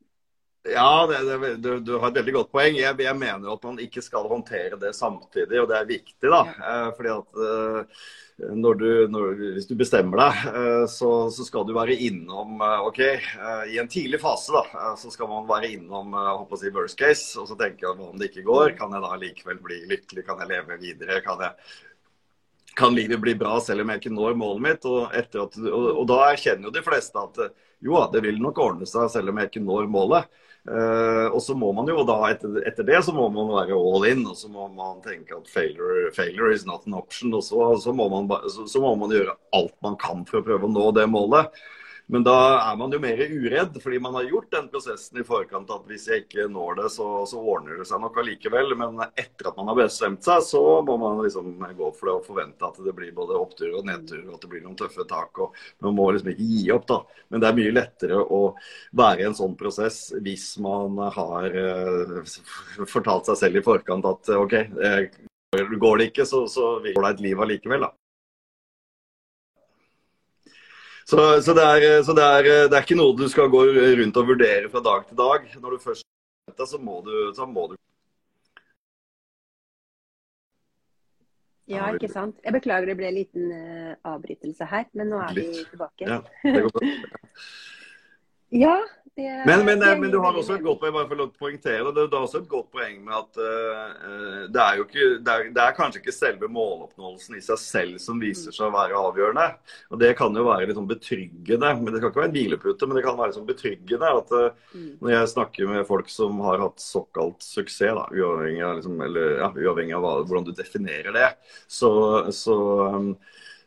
Ja, 0.66 1.06
det, 1.06 1.38
det, 1.40 1.56
du, 1.56 1.80
du, 1.80 1.98
har 1.98 2.10
et 2.10 2.18
veldig 2.18 2.34
godt 2.40 2.52
poeng. 2.54 2.76
Jeg, 2.78 2.98
jeg, 2.98 3.18
mener 3.18 3.52
at 3.52 3.66
man 3.66 3.80
ikke 3.82 4.02
skal 4.02 4.26
håndtere 4.30 4.78
det 4.80 4.92
samtidig, 4.96 5.60
og 5.62 5.68
det 5.70 5.78
er 5.78 5.90
viktig. 5.90 6.26
da. 6.26 6.42
Ja. 6.50 6.70
Eh, 6.72 6.88
fordi 6.96 7.12
at 7.12 7.42
eh, 7.46 8.00
når 8.56 8.74
du, 8.80 8.88
når, 9.08 9.38
Hvis 9.56 9.68
du 9.68 9.76
bestemmer 9.78 10.20
deg, 10.20 10.42
eh, 10.50 10.84
så, 10.90 11.10
så, 11.32 11.46
skal 11.46 11.66
du 11.68 11.72
være 11.76 11.96
innom 12.08 12.60
OK, 12.60 13.00
i 13.70 13.78
en 13.80 13.88
tidlig 13.88 14.20
fase 14.20 14.52
da, 14.52 14.92
så 15.00 15.12
skal 15.12 15.30
man 15.30 15.48
være 15.48 15.72
innom 15.76 16.12
håper 16.16 16.58
å 16.58 16.60
si, 16.60 16.72
worst 16.74 16.98
case. 17.00 17.28
Og 17.40 17.48
så 17.50 17.58
tenke 17.60 17.88
at 17.88 18.02
om 18.02 18.18
det 18.18 18.32
ikke 18.32 18.48
går, 18.48 18.74
kan 18.80 18.92
jeg 18.96 19.06
da 19.06 19.20
likevel 19.22 19.62
bli 19.62 19.84
lykkelig? 19.92 20.26
Kan 20.26 20.42
jeg 20.42 20.52
leve 20.56 20.80
videre? 20.82 21.22
Kan 21.24 21.46
jeg 21.46 21.54
kan 22.76 22.96
livet 22.96 23.20
bli 23.22 23.36
bra 23.38 23.56
selv 23.64 23.84
om 23.84 23.92
jeg 23.92 24.02
ikke 24.02 24.14
når 24.14 24.36
målet 24.38 24.64
mitt? 24.66 24.88
Og, 24.88 25.06
at, 25.16 25.36
og, 25.36 25.60
og 25.66 26.04
da 26.10 26.20
erkjenner 26.30 26.68
jo 26.68 26.74
de 26.74 26.84
fleste 26.84 27.22
at 27.22 27.46
jo, 27.84 27.96
det 28.12 28.22
vil 28.24 28.40
nok 28.40 28.58
ordne 28.62 28.88
seg 28.88 29.10
selv 29.12 29.32
om 29.32 29.40
jeg 29.40 29.50
ikke 29.50 29.64
når 29.64 29.88
målet. 29.92 30.28
Uh, 30.66 31.30
og 31.30 31.38
så 31.44 31.54
må 31.54 31.68
man 31.76 31.86
jo 31.86 32.02
da, 32.02 32.16
etter, 32.32 32.56
etter, 32.66 32.86
det 32.88 32.98
så 33.06 33.12
må 33.14 33.28
man 33.30 33.52
være 33.52 33.76
all 33.78 34.06
in, 34.08 34.24
og 34.26 34.34
så 34.34 34.48
må 34.50 34.66
man 34.74 34.98
tenke 35.04 35.36
at 35.36 35.46
failure, 35.46 36.08
failure 36.16 36.50
is 36.54 36.66
not 36.66 36.88
an 36.88 36.96
option. 36.98 37.34
Og 37.38 37.44
så, 37.46 37.60
så, 37.82 37.94
må 37.94 38.08
man, 38.10 38.26
så, 38.50 38.66
så, 38.66 38.82
må 38.82 38.96
man 38.98 39.14
gjøre 39.14 39.36
alt 39.54 39.76
man 39.86 39.98
kan 40.00 40.24
for 40.26 40.40
å 40.40 40.46
prøve 40.48 40.66
å 40.66 40.72
nå 40.72 40.88
det 40.96 41.06
målet. 41.12 41.54
Men 42.06 42.22
da 42.22 42.34
er 42.60 42.76
man 42.78 42.92
jo 42.94 43.00
mer 43.02 43.18
uredd, 43.18 43.80
fordi 43.82 43.98
man 43.98 44.14
har 44.14 44.28
gjort 44.28 44.52
den 44.54 44.68
prosessen 44.70 45.18
i 45.18 45.24
forkant 45.26 45.70
at 45.74 45.88
hvis 45.90 46.04
jeg 46.06 46.22
ikke 46.22 46.44
når 46.54 46.78
det, 46.78 46.90
så, 46.94 47.06
så 47.26 47.40
ordner 47.40 47.80
det 47.80 47.86
seg 47.88 47.98
nok 48.02 48.20
allikevel. 48.22 48.76
Men 48.78 49.00
etter 49.08 49.50
at 49.50 49.58
man 49.58 49.72
har 49.72 49.80
bestemt 49.80 50.22
seg, 50.22 50.44
så 50.46 50.62
må 50.86 50.96
man 51.02 51.18
liksom 51.24 51.56
gå 51.58 51.90
for 51.98 52.10
det 52.10 52.14
og 52.14 52.28
forvente 52.28 52.68
at 52.68 52.78
det 52.86 52.94
blir 52.94 53.10
både 53.16 53.40
opptur 53.40 53.74
og 53.80 53.90
nedtur, 53.90 54.22
og 54.28 54.36
at 54.36 54.46
det 54.46 54.52
blir 54.54 54.62
noen 54.62 54.78
tøffe 54.78 55.08
tak. 55.10 55.42
og 55.42 55.58
Man 55.82 55.98
må 55.98 56.06
liksom 56.14 56.30
ikke 56.30 56.48
gi 56.52 56.62
opp, 56.76 56.86
da. 56.92 57.00
Men 57.26 57.42
det 57.42 57.50
er 57.50 57.58
mye 57.58 57.74
lettere 57.74 58.22
å 58.22 58.42
være 59.02 59.24
i 59.24 59.28
en 59.32 59.38
sånn 59.42 59.58
prosess 59.58 60.00
hvis 60.22 60.52
man 60.62 61.02
har 61.18 61.58
uh, 61.58 62.34
fortalt 62.86 63.32
seg 63.32 63.42
selv 63.42 63.58
i 63.58 63.66
forkant 63.66 64.06
at 64.06 64.30
OK, 64.36 64.54
eh, 64.62 65.08
går 65.74 65.98
det 65.98 66.12
ikke, 66.12 66.26
så, 66.28 66.46
så 66.46 66.76
vil 66.84 66.94
det 66.94 67.16
et 67.16 67.30
liv 67.32 67.42
allikevel, 67.42 67.88
da. 67.88 67.94
Så, 71.06 71.42
så, 71.42 71.54
det 71.54 71.62
er, 71.62 72.02
så 72.02 72.14
det, 72.18 72.22
er, 72.24 72.46
det, 72.66 72.74
er, 72.74 72.82
ikke 72.82 72.98
noe 72.98 73.14
du 73.14 73.28
skal 73.30 73.50
gå 73.50 73.60
rundt 73.70 74.16
og 74.18 74.30
vurdere 74.32 74.70
fra 74.72 74.80
dag 74.82 75.04
til 75.06 75.18
dag. 75.20 75.44
Når 75.62 75.76
du 75.76 75.84
først 75.84 76.02
dette, 76.50 76.66
så 76.66 76.80
må 76.82 76.98
du, 77.06 77.12
så 77.34 77.46
må 77.46 77.68
du 77.70 77.76
Ja, 81.66 81.88
ikke 81.94 82.10
sant. 82.10 82.36
Jeg 82.44 82.54
beklager 82.54 82.86
det 82.86 82.94
ble 82.98 83.08
en 83.08 83.16
liten 83.16 83.46
uh, 83.50 83.94
avbrytelse 84.06 84.68
her, 84.70 84.84
men 84.94 85.08
nå 85.10 85.18
er 85.18 85.32
vi 85.34 85.46
tilbake. 85.66 86.06
Ja, 86.06 86.20
det 86.44 86.60
går 86.62 86.74
bra. 86.76 86.90
ja, 88.64 88.76
men, 89.16 89.64
men, 89.64 89.78
men, 90.00 90.10
du 90.10 90.18
har 90.20 90.36
også 90.36 90.58
et 90.58 90.64
godt 90.64 90.82
poeng 90.82 90.92
bare 90.92 91.08
for 91.08 91.22
å 91.24 91.26
poengtere, 91.32 91.92
det, 91.96 92.02
det 92.12 92.18
er 92.18 92.24
også 92.26 92.42
et 92.42 92.50
godt 92.50 92.66
poeng 92.74 92.98
med 93.00 93.14
at 93.16 93.38
uh, 93.40 94.42
det, 94.52 94.60
er 94.60 94.82
ikke, 94.82 95.06
det 95.24 95.32
er, 95.32 95.46
det, 95.54 95.62
er 95.62 95.76
kanskje 95.78 96.02
ikke 96.02 96.12
selve 96.12 96.50
måloppnåelsen 96.52 97.38
i 97.38 97.44
seg 97.46 97.60
selv 97.62 98.02
som 98.02 98.20
viser 98.20 98.52
seg 98.52 98.66
å 98.68 98.74
være 98.74 98.98
avgjørende. 99.00 99.46
Og 99.88 100.02
Det 100.02 100.10
kan 100.18 100.36
jo 100.36 100.44
være 100.44 100.68
litt 100.68 100.76
sånn 100.76 100.90
betryggende. 100.90 101.72
men 101.80 101.88
Det 101.88 102.02
skal 102.02 102.12
ikke 102.12 102.22
være 102.22 102.28
en 102.28 102.36
hvilepute, 102.36 102.90
men 102.90 103.00
det 103.00 103.06
kan 103.06 103.18
være 103.22 103.36
sånn 103.38 103.48
betryggende 103.48 104.12
at 104.20 104.36
uh, 104.36 104.76
når 105.00 105.14
jeg 105.14 105.32
snakker 105.32 105.72
med 105.72 105.88
folk 105.88 106.12
som 106.12 106.44
har 106.44 106.66
hatt 106.66 106.84
såkalt 106.84 107.40
suksess, 107.46 107.96
da, 107.96 108.04
uavhengig 108.12 108.66
av, 108.68 108.76
liksom, 108.82 109.00
eller, 109.08 109.38
ja, 109.40 109.48
uavhengig 109.64 109.96
av 109.96 110.04
hva, 110.04 110.14
hvordan 110.26 110.50
du 110.50 110.52
definerer 110.60 111.16
det, 111.16 111.32
så, 111.64 111.90
så 112.36 112.60
um, 112.92 113.12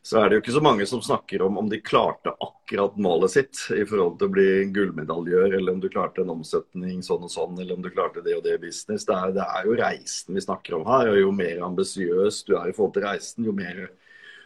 så 0.10 0.18
er 0.18 0.30
det 0.30 0.38
jo 0.38 0.42
ikke 0.42 0.54
så 0.56 0.62
mange 0.66 0.86
som 0.90 1.02
snakker 1.06 1.44
om 1.46 1.60
om 1.62 1.68
de 1.70 1.78
klarte 1.86 2.32
akkurat 2.42 2.96
målet 2.98 3.30
sitt 3.30 3.60
i 3.76 3.84
forhold 3.86 4.16
til 4.18 4.26
å 4.26 4.34
bli 4.34 4.48
gullmedaljør, 4.74 5.54
eller 5.60 5.76
om 5.76 5.84
du 5.84 5.86
klarte 5.94 6.24
en 6.24 6.32
omsetning 6.34 7.04
sånn 7.06 7.28
og 7.28 7.30
sånn, 7.30 7.60
eller 7.62 7.78
om 7.78 7.84
du 7.86 7.92
klarte 7.94 8.24
det 8.26 8.34
og 8.40 8.42
det 8.48 8.56
business. 8.64 9.06
Det 9.06 9.14
er, 9.14 9.36
det 9.38 9.46
er 9.46 9.68
jo 9.70 9.76
reisen 9.78 10.34
vi 10.34 10.42
snakker 10.42 10.80
om 10.80 10.88
her. 10.90 11.12
og 11.12 11.20
Jo 11.20 11.30
mer 11.36 11.62
ambisiøs 11.68 12.42
du 12.48 12.56
er 12.58 12.72
i 12.72 12.74
forhold 12.74 12.96
til 12.98 13.06
reisen, 13.06 13.46
jo 13.46 13.54
mer 13.54 13.84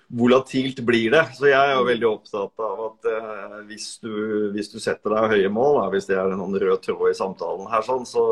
volatilt 0.07 0.79
blir 0.85 1.11
det. 1.13 1.23
Så 1.37 1.47
jeg 1.49 1.57
er 1.57 1.75
jo 1.77 1.87
veldig 1.87 2.07
opptatt 2.09 2.63
av 2.63 2.81
at 2.87 3.09
eh, 3.09 3.57
hvis, 3.69 3.87
du, 4.03 4.13
hvis, 4.55 4.71
du, 4.73 4.79
setter 4.83 5.15
deg 5.15 5.35
høye 5.35 5.51
mål, 5.53 5.79
da, 5.79 5.85
hvis 5.93 6.09
det 6.09 6.17
er 6.19 6.33
en 6.35 6.57
rød 6.63 6.83
tråd 6.85 7.05
i 7.09 7.17
samtalen 7.17 7.69
her, 7.71 7.85
sånn, 7.85 8.07
så, 8.09 8.25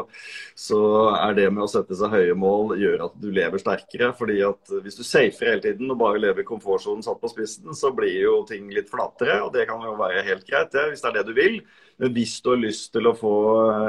så, 0.57 0.81
er 1.17 1.37
det 1.37 1.49
med 1.53 1.65
å 1.65 1.69
sette 1.71 1.97
seg 1.97 2.15
høye 2.15 2.37
mål 2.37 2.75
gjør 2.81 3.05
at 3.07 3.19
du 3.21 3.29
lever 3.33 3.61
sterkere. 3.61 4.11
fordi 4.17 4.41
at 4.47 4.73
hvis 4.83 4.99
du 4.99 5.03
safer 5.07 5.53
hele 5.53 5.65
tiden 5.65 5.91
og 5.93 6.01
bare 6.01 6.21
lever 6.21 6.45
i 6.45 6.49
komfortsonen 6.49 7.05
satt 7.05 7.21
på 7.21 7.31
spissen, 7.31 7.71
så 7.77 7.93
blir 7.95 8.17
jo 8.21 8.41
ting 8.49 8.69
litt 8.73 8.91
flatere, 8.91 9.41
og 9.45 9.53
det 9.55 9.67
kan 9.69 9.83
jo 9.85 9.97
være 9.99 10.25
helt 10.27 10.47
greit, 10.47 10.73
det, 10.75 10.89
hvis 10.91 11.03
det 11.03 11.11
er 11.11 11.21
det 11.21 11.29
du 11.29 11.37
vil. 11.37 11.61
Men 12.01 12.15
hvis 12.15 12.39
du 12.41 12.49
har 12.49 12.57
lyst 12.57 12.87
til 12.95 13.05
å 13.05 13.13
få 13.13 13.31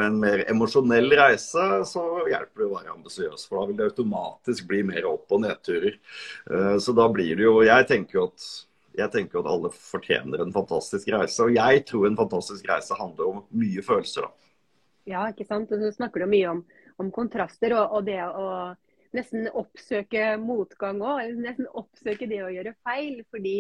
en 0.03 0.19
mer 0.21 0.43
emosjonell 0.53 1.09
reise, 1.17 1.63
så 1.89 2.03
hjelper 2.29 2.61
det 2.61 2.67
å 2.67 2.75
være 2.75 2.93
ambisiøs. 2.93 3.47
For 3.49 3.57
da 3.57 3.71
vil 3.71 3.79
det 3.79 3.87
automatisk 3.89 4.67
bli 4.69 4.83
mer 4.85 5.07
opp- 5.09 5.33
og 5.33 5.41
nedturer. 5.47 5.97
Eh, 6.51 6.77
så 6.77 6.93
da 6.97 7.07
blir 7.09 7.39
det 7.39 7.47
jo 7.47 7.55
Jeg 7.63 7.82
tenker 7.91 8.19
jo 8.19 8.29
at 8.31 8.47
jeg 8.93 9.09
tenker 9.15 9.41
at 9.41 9.49
alle 9.49 9.71
fortjener 9.73 10.43
en 10.45 10.53
fantastisk 10.53 11.09
reise. 11.15 11.41
Og 11.45 11.55
jeg 11.57 11.85
tror 11.89 12.07
en 12.07 12.19
fantastisk 12.19 12.67
reise 12.69 12.97
handler 12.99 13.29
om 13.31 13.43
mye 13.57 13.85
følelser. 13.85 14.27
da. 14.27 14.51
Ja, 15.09 15.27
ikke 15.33 15.49
sant. 15.49 15.73
Og 15.73 15.81
så 15.81 15.93
snakker 15.97 16.23
du 16.23 16.31
mye 16.31 16.51
om, 16.51 16.65
om 17.01 17.13
kontraster 17.15 17.73
og, 17.79 17.97
og, 17.97 18.05
det 18.07 18.21
å 18.21 18.49
nesten 19.17 19.49
oppsøke 19.49 20.35
motgang 20.41 21.01
òg. 21.01 21.33
Nesten 21.41 21.71
oppsøke 21.73 22.29
det 22.29 22.43
å 22.45 22.53
gjøre 22.53 22.77
feil. 22.85 23.25
Fordi 23.33 23.57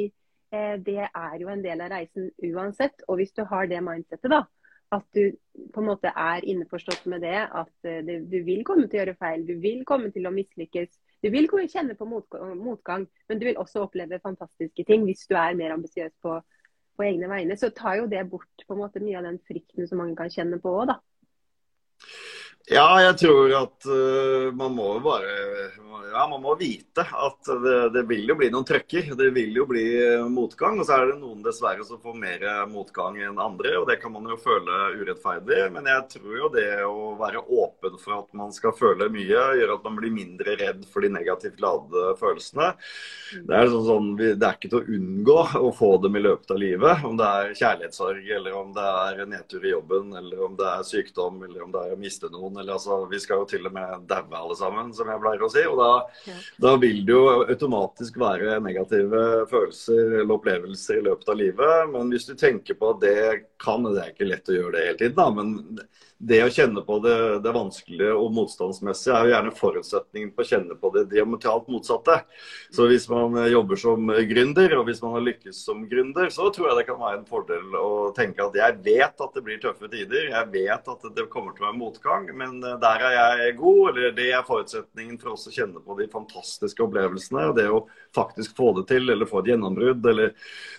Eh, 0.52 0.76
det 0.84 1.00
er 1.08 1.36
jo 1.40 1.48
en 1.48 1.62
del 1.64 1.80
av 1.80 1.92
reisen 1.94 2.28
uansett. 2.44 3.04
Og 3.08 3.20
hvis 3.20 3.32
du 3.36 3.44
har 3.48 3.68
det 3.70 3.80
mindsettet, 3.84 4.28
da, 4.32 4.44
at 4.92 5.06
du 5.16 5.32
på 5.72 5.80
en 5.80 5.88
måte 5.88 6.12
er 6.12 6.44
innforstått 6.48 7.06
med 7.10 7.24
det, 7.24 7.38
at 7.48 7.72
det, 8.06 8.18
du 8.28 8.38
vil 8.44 8.62
komme 8.66 8.86
til 8.86 8.98
å 8.98 9.02
gjøre 9.02 9.18
feil, 9.20 9.44
du 9.48 9.54
vil 9.62 9.84
komme 9.88 10.12
til 10.12 10.28
å 10.28 10.34
mislykkes. 10.34 10.98
Du 11.22 11.30
vil 11.30 11.48
kjenne 11.70 11.94
på 11.96 12.08
motgang, 12.08 13.06
men 13.28 13.40
du 13.40 13.46
vil 13.46 13.60
også 13.60 13.84
oppleve 13.86 14.20
fantastiske 14.24 14.84
ting 14.88 15.06
hvis 15.06 15.24
du 15.30 15.36
er 15.38 15.56
mer 15.58 15.76
ambisiøs 15.76 16.12
på, 16.24 16.36
på, 16.96 17.06
egne 17.06 17.30
vegne. 17.30 17.56
Så 17.56 17.70
tar 17.76 18.00
jo 18.00 18.10
det 18.10 18.24
bort 18.30 18.66
på 18.66 18.74
en 18.74 18.82
måte 18.82 19.02
mye 19.04 19.20
av 19.20 19.28
den 19.28 19.38
frykten 19.46 19.88
som 19.88 20.02
mange 20.02 20.18
kan 20.18 20.32
kjenne 20.32 20.60
på 20.62 20.74
òg, 20.82 20.92
da. 20.92 20.98
Ja, 22.70 22.86
jeg 23.02 23.16
tror 23.24 23.54
at 23.58 23.88
uh, 23.90 24.52
man 24.54 24.76
må 24.76 24.94
bare 25.02 25.32
ja, 26.12 26.26
man 26.28 26.42
må 26.42 26.54
vite 26.60 27.04
at 27.04 27.48
det, 27.64 27.76
det, 27.94 28.02
vil 28.08 28.28
jo 28.28 28.36
bli 28.36 28.50
noen 28.52 28.66
trøkker. 28.68 29.12
Det 29.16 29.28
vil 29.34 29.56
jo 29.56 29.64
bli 29.68 29.84
motgang. 30.28 30.78
Og 30.80 30.86
så 30.86 30.98
er 30.98 31.12
det 31.12 31.18
noen 31.20 31.40
dessverre 31.44 31.84
som 31.88 32.00
får 32.02 32.16
mer 32.20 32.44
motgang 32.70 33.18
enn 33.22 33.40
andre, 33.40 33.74
og 33.80 33.86
det 33.88 33.98
kan 34.02 34.12
man 34.12 34.28
jo 34.28 34.36
føle 34.40 34.80
urettferdig. 35.00 35.62
Men 35.74 35.88
jeg 35.88 36.04
tror 36.16 36.36
jo 36.38 36.50
det 36.52 36.68
å 36.84 37.14
være 37.20 37.44
åpen 37.46 37.96
for 38.02 38.18
at 38.18 38.28
man 38.36 38.52
skal 38.54 38.76
føle 38.76 39.08
mye, 39.12 39.44
gjør 39.58 39.76
at 39.76 39.88
man 39.88 39.98
blir 40.00 40.14
mindre 40.14 40.56
redd 40.60 40.84
for 40.92 41.04
de 41.04 41.12
negativt 41.14 41.62
ladede 41.64 42.12
følelsene. 42.20 42.72
Det 43.32 43.56
er, 43.56 43.70
sånn, 43.72 43.86
sånn, 43.88 44.12
det 44.20 44.36
er 44.36 44.58
ikke 44.58 44.72
til 44.72 44.82
å 44.82 44.98
unngå 44.98 45.38
å 45.62 45.72
få 45.76 45.94
dem 46.04 46.20
i 46.20 46.24
løpet 46.24 46.52
av 46.52 46.60
livet. 46.60 47.06
Om 47.08 47.16
det 47.20 47.30
er 47.38 47.56
kjærlighetssorg, 47.56 48.28
eller 48.38 48.58
om 48.58 48.76
det 48.76 48.88
er 49.06 49.24
nedtur 49.32 49.64
i 49.64 49.72
jobben, 49.72 50.12
eller 50.20 50.44
om 50.44 50.60
det 50.60 50.68
er 50.68 50.86
sykdom, 50.86 51.40
eller 51.48 51.64
om 51.64 51.72
det 51.72 51.86
er 51.86 51.96
å 51.96 52.00
miste 52.00 52.28
noen. 52.32 52.51
Eller, 52.56 52.76
altså, 52.76 53.02
vi 53.10 53.20
skal 53.22 53.42
jo 53.42 53.48
til 53.50 53.66
og 53.68 53.74
med 53.76 54.06
daue 54.10 54.38
alle 54.38 54.56
sammen, 54.58 54.92
som 54.96 55.10
jeg 55.10 55.22
pleier 55.22 55.46
å 55.46 55.50
si. 55.52 55.64
og 55.68 55.80
da 55.80 55.90
ja. 56.28 56.38
Da 56.62 56.74
vil 56.82 57.02
det 57.06 57.16
jo 57.16 57.24
automatisk 57.46 58.18
være 58.22 58.60
negative 58.64 59.24
følelser 59.50 60.18
eller 60.20 60.36
opplevelser 60.36 61.00
i 61.00 61.04
løpet 61.08 61.32
av 61.32 61.40
livet. 61.40 61.90
Men 61.94 62.12
hvis 62.12 62.28
du 62.28 62.34
tenker 62.38 62.78
på 62.78 62.94
at 62.94 63.02
det 63.04 63.18
kan, 63.62 63.84
det 63.88 64.00
er 64.02 64.14
ikke 64.14 64.30
lett 64.30 64.52
å 64.52 64.58
gjøre 64.58 64.74
det 64.76 64.86
hele 64.88 65.00
tiden, 65.02 65.18
da, 65.18 65.28
men 65.34 65.84
det 66.22 66.38
å 66.44 66.50
kjenne 66.54 66.84
på 66.86 66.98
det, 67.02 67.16
det 67.42 67.52
vanskelige 67.54 68.14
og 68.14 68.30
motstandsmessige 68.36 69.14
er 69.16 69.26
jo 69.26 69.32
gjerne 69.32 69.54
forutsetningen 69.58 70.30
på 70.36 70.44
å 70.44 70.46
kjenne 70.46 70.76
på 70.78 70.90
det 70.94 71.08
diametralt 71.10 71.66
motsatte. 71.72 72.20
Så 72.70 72.86
hvis 72.90 73.08
man 73.10 73.34
jobber 73.50 73.80
som 73.80 74.12
gründer, 74.30 74.76
og 74.78 74.86
hvis 74.86 75.02
man 75.02 75.16
har 75.16 75.24
lykkes 75.26 75.64
som 75.66 75.82
gründer, 75.90 76.30
så 76.30 76.46
tror 76.54 76.70
jeg 76.70 76.78
det 76.78 76.86
kan 76.92 77.00
være 77.00 77.18
en 77.20 77.26
fordel 77.26 77.74
å 77.78 77.90
tenke 78.14 78.44
at 78.44 78.58
jeg 78.58 78.78
vet 78.84 79.24
at 79.26 79.34
det 79.34 79.42
blir 79.48 79.58
tøffe 79.62 79.90
tider, 79.90 80.28
jeg 80.30 80.50
vet 80.54 80.92
at 80.94 81.08
det 81.16 81.26
kommer 81.32 81.56
til 81.56 81.66
å 81.66 81.70
være 81.72 81.80
motgang, 81.80 82.30
men 82.38 82.62
der 82.62 83.06
er 83.08 83.18
jeg 83.18 83.58
god, 83.58 83.82
eller 83.90 84.14
det 84.14 84.28
er 84.36 84.46
forutsetningen 84.46 85.18
for 85.18 85.34
oss 85.34 85.48
å 85.50 85.54
kjenne 85.56 85.82
på 85.82 85.98
de 85.98 86.06
fantastiske 86.12 86.86
opplevelsene. 86.86 87.50
det 87.56 87.66
å 87.66 87.82
faktisk 88.14 88.54
få 88.56 88.70
det 88.78 88.86
til, 88.92 89.10
eller 89.10 89.26
få 89.26 89.42
et 89.42 89.52
gjennombrudd. 89.52 90.06
Eller... 90.12 90.36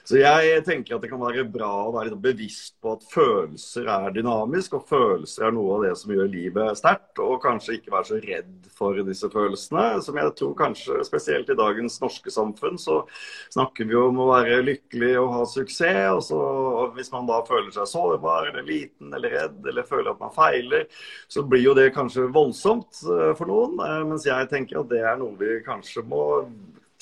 Så 0.08 0.20
jeg 0.20 0.64
tenker 0.68 0.96
at 0.96 1.04
det 1.04 1.12
kan 1.12 1.22
være 1.22 1.46
bra 1.52 1.72
å 1.88 1.94
være 1.96 2.16
bevisst 2.20 2.76
på 2.84 2.96
at 2.96 3.06
følelser 3.12 3.88
er 3.92 4.16
dynamisk, 4.16 4.80
og 4.80 4.88
følelser 4.88 5.33
er 5.42 5.54
noe 5.56 5.78
av 5.78 5.86
det 5.88 5.94
som 6.00 6.12
gjør 6.14 6.30
livet 6.30 6.78
sterkt. 6.80 7.20
Og 7.24 7.42
kanskje 7.44 7.78
ikke 7.78 7.94
være 7.94 8.10
så 8.10 8.20
redd 8.24 8.68
for 8.74 9.00
disse 9.08 9.30
følelsene, 9.34 9.86
som 10.06 10.20
jeg 10.20 10.34
tror 10.40 10.54
kanskje 10.60 11.00
spesielt 11.08 11.50
i 11.50 11.58
dagens 11.58 12.00
norske 12.04 12.34
samfunn, 12.34 12.78
så 12.82 13.02
snakker 13.54 13.90
vi 13.90 13.98
om 13.98 14.22
å 14.22 14.30
være 14.32 14.62
lykkelig 14.68 15.14
og 15.22 15.32
ha 15.38 15.44
suksess. 15.50 16.12
Og, 16.14 16.22
så, 16.30 16.42
og 16.84 16.98
hvis 16.98 17.12
man 17.14 17.30
da 17.30 17.42
føler 17.48 17.72
seg 17.74 17.90
sårbar 17.90 18.52
eller 18.52 18.68
liten 18.68 19.14
eller 19.14 19.34
redd 19.38 19.72
eller 19.72 19.88
føler 19.88 20.14
at 20.14 20.22
man 20.22 20.36
feiler, 20.36 20.88
så 21.32 21.46
blir 21.48 21.66
jo 21.66 21.78
det 21.78 21.90
kanskje 21.96 22.30
voldsomt 22.34 23.04
eh, 23.08 23.34
for 23.40 23.50
noen. 23.50 23.80
Eh, 23.82 24.00
mens 24.10 24.28
jeg 24.30 24.52
tenker 24.52 24.84
at 24.84 24.92
det 24.92 25.04
er 25.04 25.20
noe 25.20 25.38
vi 25.40 25.58
kanskje 25.66 26.06
må 26.08 26.24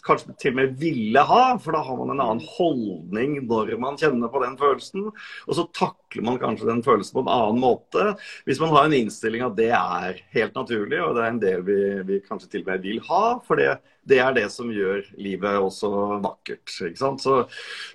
kanskje 0.05 0.35
til 0.39 0.53
og 0.53 0.59
med 0.59 0.75
ville 0.81 1.23
ha, 1.27 1.43
for 1.61 1.75
da 1.75 1.83
har 1.85 1.99
man 1.99 2.13
en 2.13 2.23
annen 2.23 2.45
holdning 2.57 3.37
når 3.49 3.73
man 3.81 3.99
kjenner 3.99 4.31
på 4.31 4.41
den 4.43 4.57
følelsen. 4.59 5.07
Og 5.47 5.57
så 5.57 5.67
takler 5.77 6.25
man 6.27 6.39
kanskje 6.41 6.69
den 6.69 6.83
følelsen 6.85 7.17
på 7.17 7.23
en 7.25 7.33
annen 7.33 7.61
måte. 7.61 8.11
Hvis 8.49 8.61
man 8.63 8.73
har 8.75 8.87
en 8.87 8.97
innstilling 8.97 9.45
at 9.45 9.57
det 9.59 9.71
er 9.77 10.21
helt 10.35 10.57
naturlig, 10.57 11.01
og 11.03 11.15
det 11.17 11.25
er 11.25 11.33
en 11.33 11.41
del 11.43 11.65
vi, 11.67 11.79
vi 12.07 12.21
kanskje 12.25 12.51
til 12.51 12.65
og 12.65 12.73
med 12.73 12.85
vil 12.87 13.01
ha. 13.09 13.23
For 13.47 13.61
det, 13.61 13.75
det 14.11 14.19
er 14.21 14.33
det 14.35 14.45
som 14.51 14.71
gjør 14.73 15.05
livet 15.21 15.57
også 15.61 15.89
vakkert. 16.23 16.73
ikke 16.89 16.99
sant? 16.99 17.23
Så, 17.23 17.37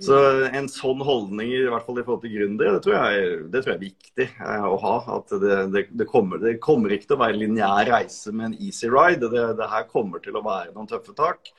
så, 0.03 0.19
en 0.47 0.69
sånn 0.73 1.03
holdning, 1.05 1.53
i 1.53 1.65
hvert 1.71 1.87
fall 1.87 2.01
i 2.01 2.05
forhold 2.07 2.25
til 2.25 2.35
gründere, 2.37 2.77
det, 2.77 2.83
tror 2.87 2.97
jeg, 2.97 3.35
det 3.53 3.63
tror 3.63 3.73
jeg 3.75 3.79
er 3.79 3.85
viktig 3.85 4.29
eh, 4.33 4.67
å 4.67 4.79
ha. 4.83 4.95
At 5.19 5.35
det, 5.43 5.59
det, 5.75 5.85
det, 5.93 6.09
kommer, 6.11 6.41
det 6.43 6.57
kommer 6.65 6.95
ikke 6.95 7.11
til 7.11 7.19
å 7.19 7.23
være 7.25 7.37
en 7.37 7.43
lineær 7.45 7.91
reise 7.93 8.33
med 8.33 8.51
en 8.51 8.57
easy 8.59 8.91
ride. 8.93 9.29
Det, 9.33 9.45
det, 9.61 9.69
her 9.73 9.87
kommer 9.91 10.23
til 10.25 10.39
å 10.39 10.45
være 10.47 10.73
noen 10.73 10.91
tøffe 10.91 11.15
tak. 11.19 11.53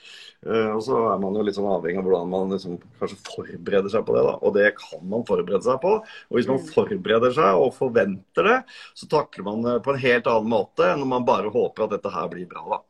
Eh, 0.45 0.73
og 0.73 0.81
så 0.85 1.03
er 1.13 1.21
man 1.21 1.37
jo 1.37 1.45
litt 1.45 1.59
sånn 1.59 1.69
avhengig 1.69 2.01
av 2.01 2.09
hvordan 2.09 2.33
man 2.33 2.53
liksom 2.55 2.81
kanskje 2.99 3.21
forbereder 3.29 3.93
seg 3.93 4.05
på 4.07 4.17
det. 4.17 4.25
da, 4.27 4.35
Og 4.41 4.57
det 4.57 4.73
kan 4.81 5.05
man 5.13 5.25
forberede 5.29 5.63
seg 5.67 5.81
på. 5.83 5.95
Og 6.01 6.39
hvis 6.39 6.49
man 6.49 6.61
mm. 6.63 6.69
forbereder 6.73 7.37
seg 7.37 7.63
og 7.63 7.73
forventer 7.77 8.51
det, 8.51 8.59
så 8.97 9.09
takler 9.11 9.47
man 9.47 9.65
det 9.65 9.79
på 9.85 9.93
en 9.93 10.03
helt 10.03 10.29
annen 10.31 10.53
måte 10.57 10.91
enn 10.91 11.01
når 11.03 11.13
man 11.17 11.27
bare 11.27 11.53
håper 11.53 11.85
at 11.85 11.97
dette 11.97 12.13
her 12.13 12.29
blir 12.31 12.49
bra. 12.49 12.65
da. 12.77 12.83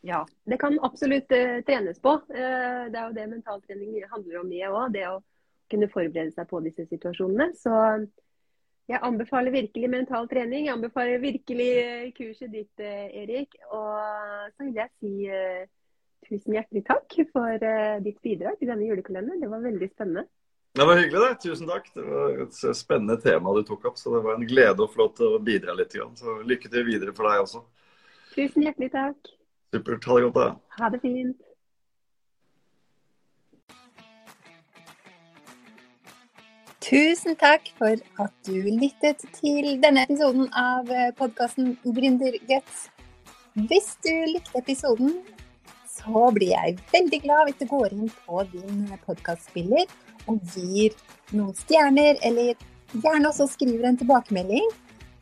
Ja, 0.00 0.26
det 0.44 0.56
kan 0.56 0.78
absolutt 0.82 1.32
uh, 1.32 1.58
trenes 1.66 1.98
på. 2.00 2.14
Uh, 2.30 2.86
det 2.90 2.98
er 2.98 3.08
jo 3.08 3.16
det 3.16 3.26
mentaltrening 3.32 3.98
handler 4.10 4.40
om, 4.40 4.50
mye 4.50 4.70
òg. 4.70 4.94
Det 4.94 5.04
å 5.10 5.18
kunne 5.72 5.90
forberede 5.92 6.32
seg 6.32 6.48
på 6.48 6.60
disse 6.64 6.86
situasjonene. 6.88 7.50
Så 7.58 7.74
jeg 8.88 9.02
anbefaler 9.04 9.52
virkelig 9.52 9.90
mental 9.92 10.28
trening. 10.30 10.64
Jeg 10.64 10.76
anbefaler 10.78 11.20
virkelig 11.20 11.66
eh, 11.82 12.06
kurset 12.16 12.54
ditt, 12.54 12.80
Erik. 12.80 13.58
Og 13.68 13.90
så 14.54 14.64
vil 14.64 14.78
jeg 14.80 14.94
si 14.96 15.12
uh, 15.28 15.66
tusen 16.24 16.56
hjertelig 16.56 16.86
takk 16.88 17.18
for 17.34 17.66
ditt 18.06 18.22
bidrag 18.24 18.56
til 18.56 18.70
denne 18.70 18.88
julekalenderen. 18.88 19.42
Det 19.42 19.50
var 19.50 19.66
veldig 19.66 19.90
spennende. 19.92 20.24
Det 20.78 20.86
var 20.86 21.00
hyggelig, 21.02 21.20
det. 21.26 21.42
Tusen 21.42 21.68
takk. 21.68 21.90
Det 21.92 22.06
var 22.06 22.42
et 22.46 22.62
spennende 22.78 23.18
tema 23.20 23.52
du 23.56 23.64
tok 23.66 23.90
opp. 23.90 23.98
Så 24.00 24.14
det 24.14 24.22
var 24.24 24.38
en 24.38 24.48
glede 24.48 24.86
å 24.86 24.88
få 24.88 25.02
lov 25.02 25.12
til 25.18 25.34
å 25.34 25.42
bidra 25.42 25.74
litt. 25.76 25.98
Så 26.16 26.38
lykke 26.46 26.70
til 26.72 26.86
videre 26.86 27.16
for 27.16 27.28
deg 27.28 27.44
også. 27.44 27.64
Tusen 28.38 28.64
hjertelig 28.64 28.94
takk. 28.94 29.34
Supert. 29.74 30.04
Ha 30.04 30.14
det 30.16 30.22
godt, 30.22 30.34
da. 30.34 30.48
Ha 30.80 30.88
det 30.94 31.00
fint. 31.02 31.36
Tusen 36.88 37.36
takk 37.36 37.66
for 37.76 38.00
at 38.24 38.32
du 38.48 38.54
lyttet 38.64 39.20
til 39.36 39.74
denne 39.82 40.06
episoden 40.06 40.46
av 40.56 40.88
podkasten 41.18 41.74
Gründerguts. 41.84 42.86
Hvis 43.68 43.90
du 44.06 44.14
likte 44.30 44.62
episoden, 44.62 45.18
så 45.84 46.30
blir 46.32 46.54
jeg 46.54 46.78
veldig 46.92 47.20
glad 47.26 47.44
hvis 47.50 47.60
du 47.60 47.66
går 47.68 47.92
inn 47.92 48.08
på 48.24 48.40
din 48.54 48.86
podkastspiller 49.04 49.84
og 50.30 50.40
gir 50.54 50.96
noen 51.34 51.52
stjerner, 51.58 52.16
eller 52.24 52.54
gjerne 52.94 53.28
også 53.28 53.50
skriver 53.52 53.90
en 53.90 54.00
tilbakemelding 54.00 54.70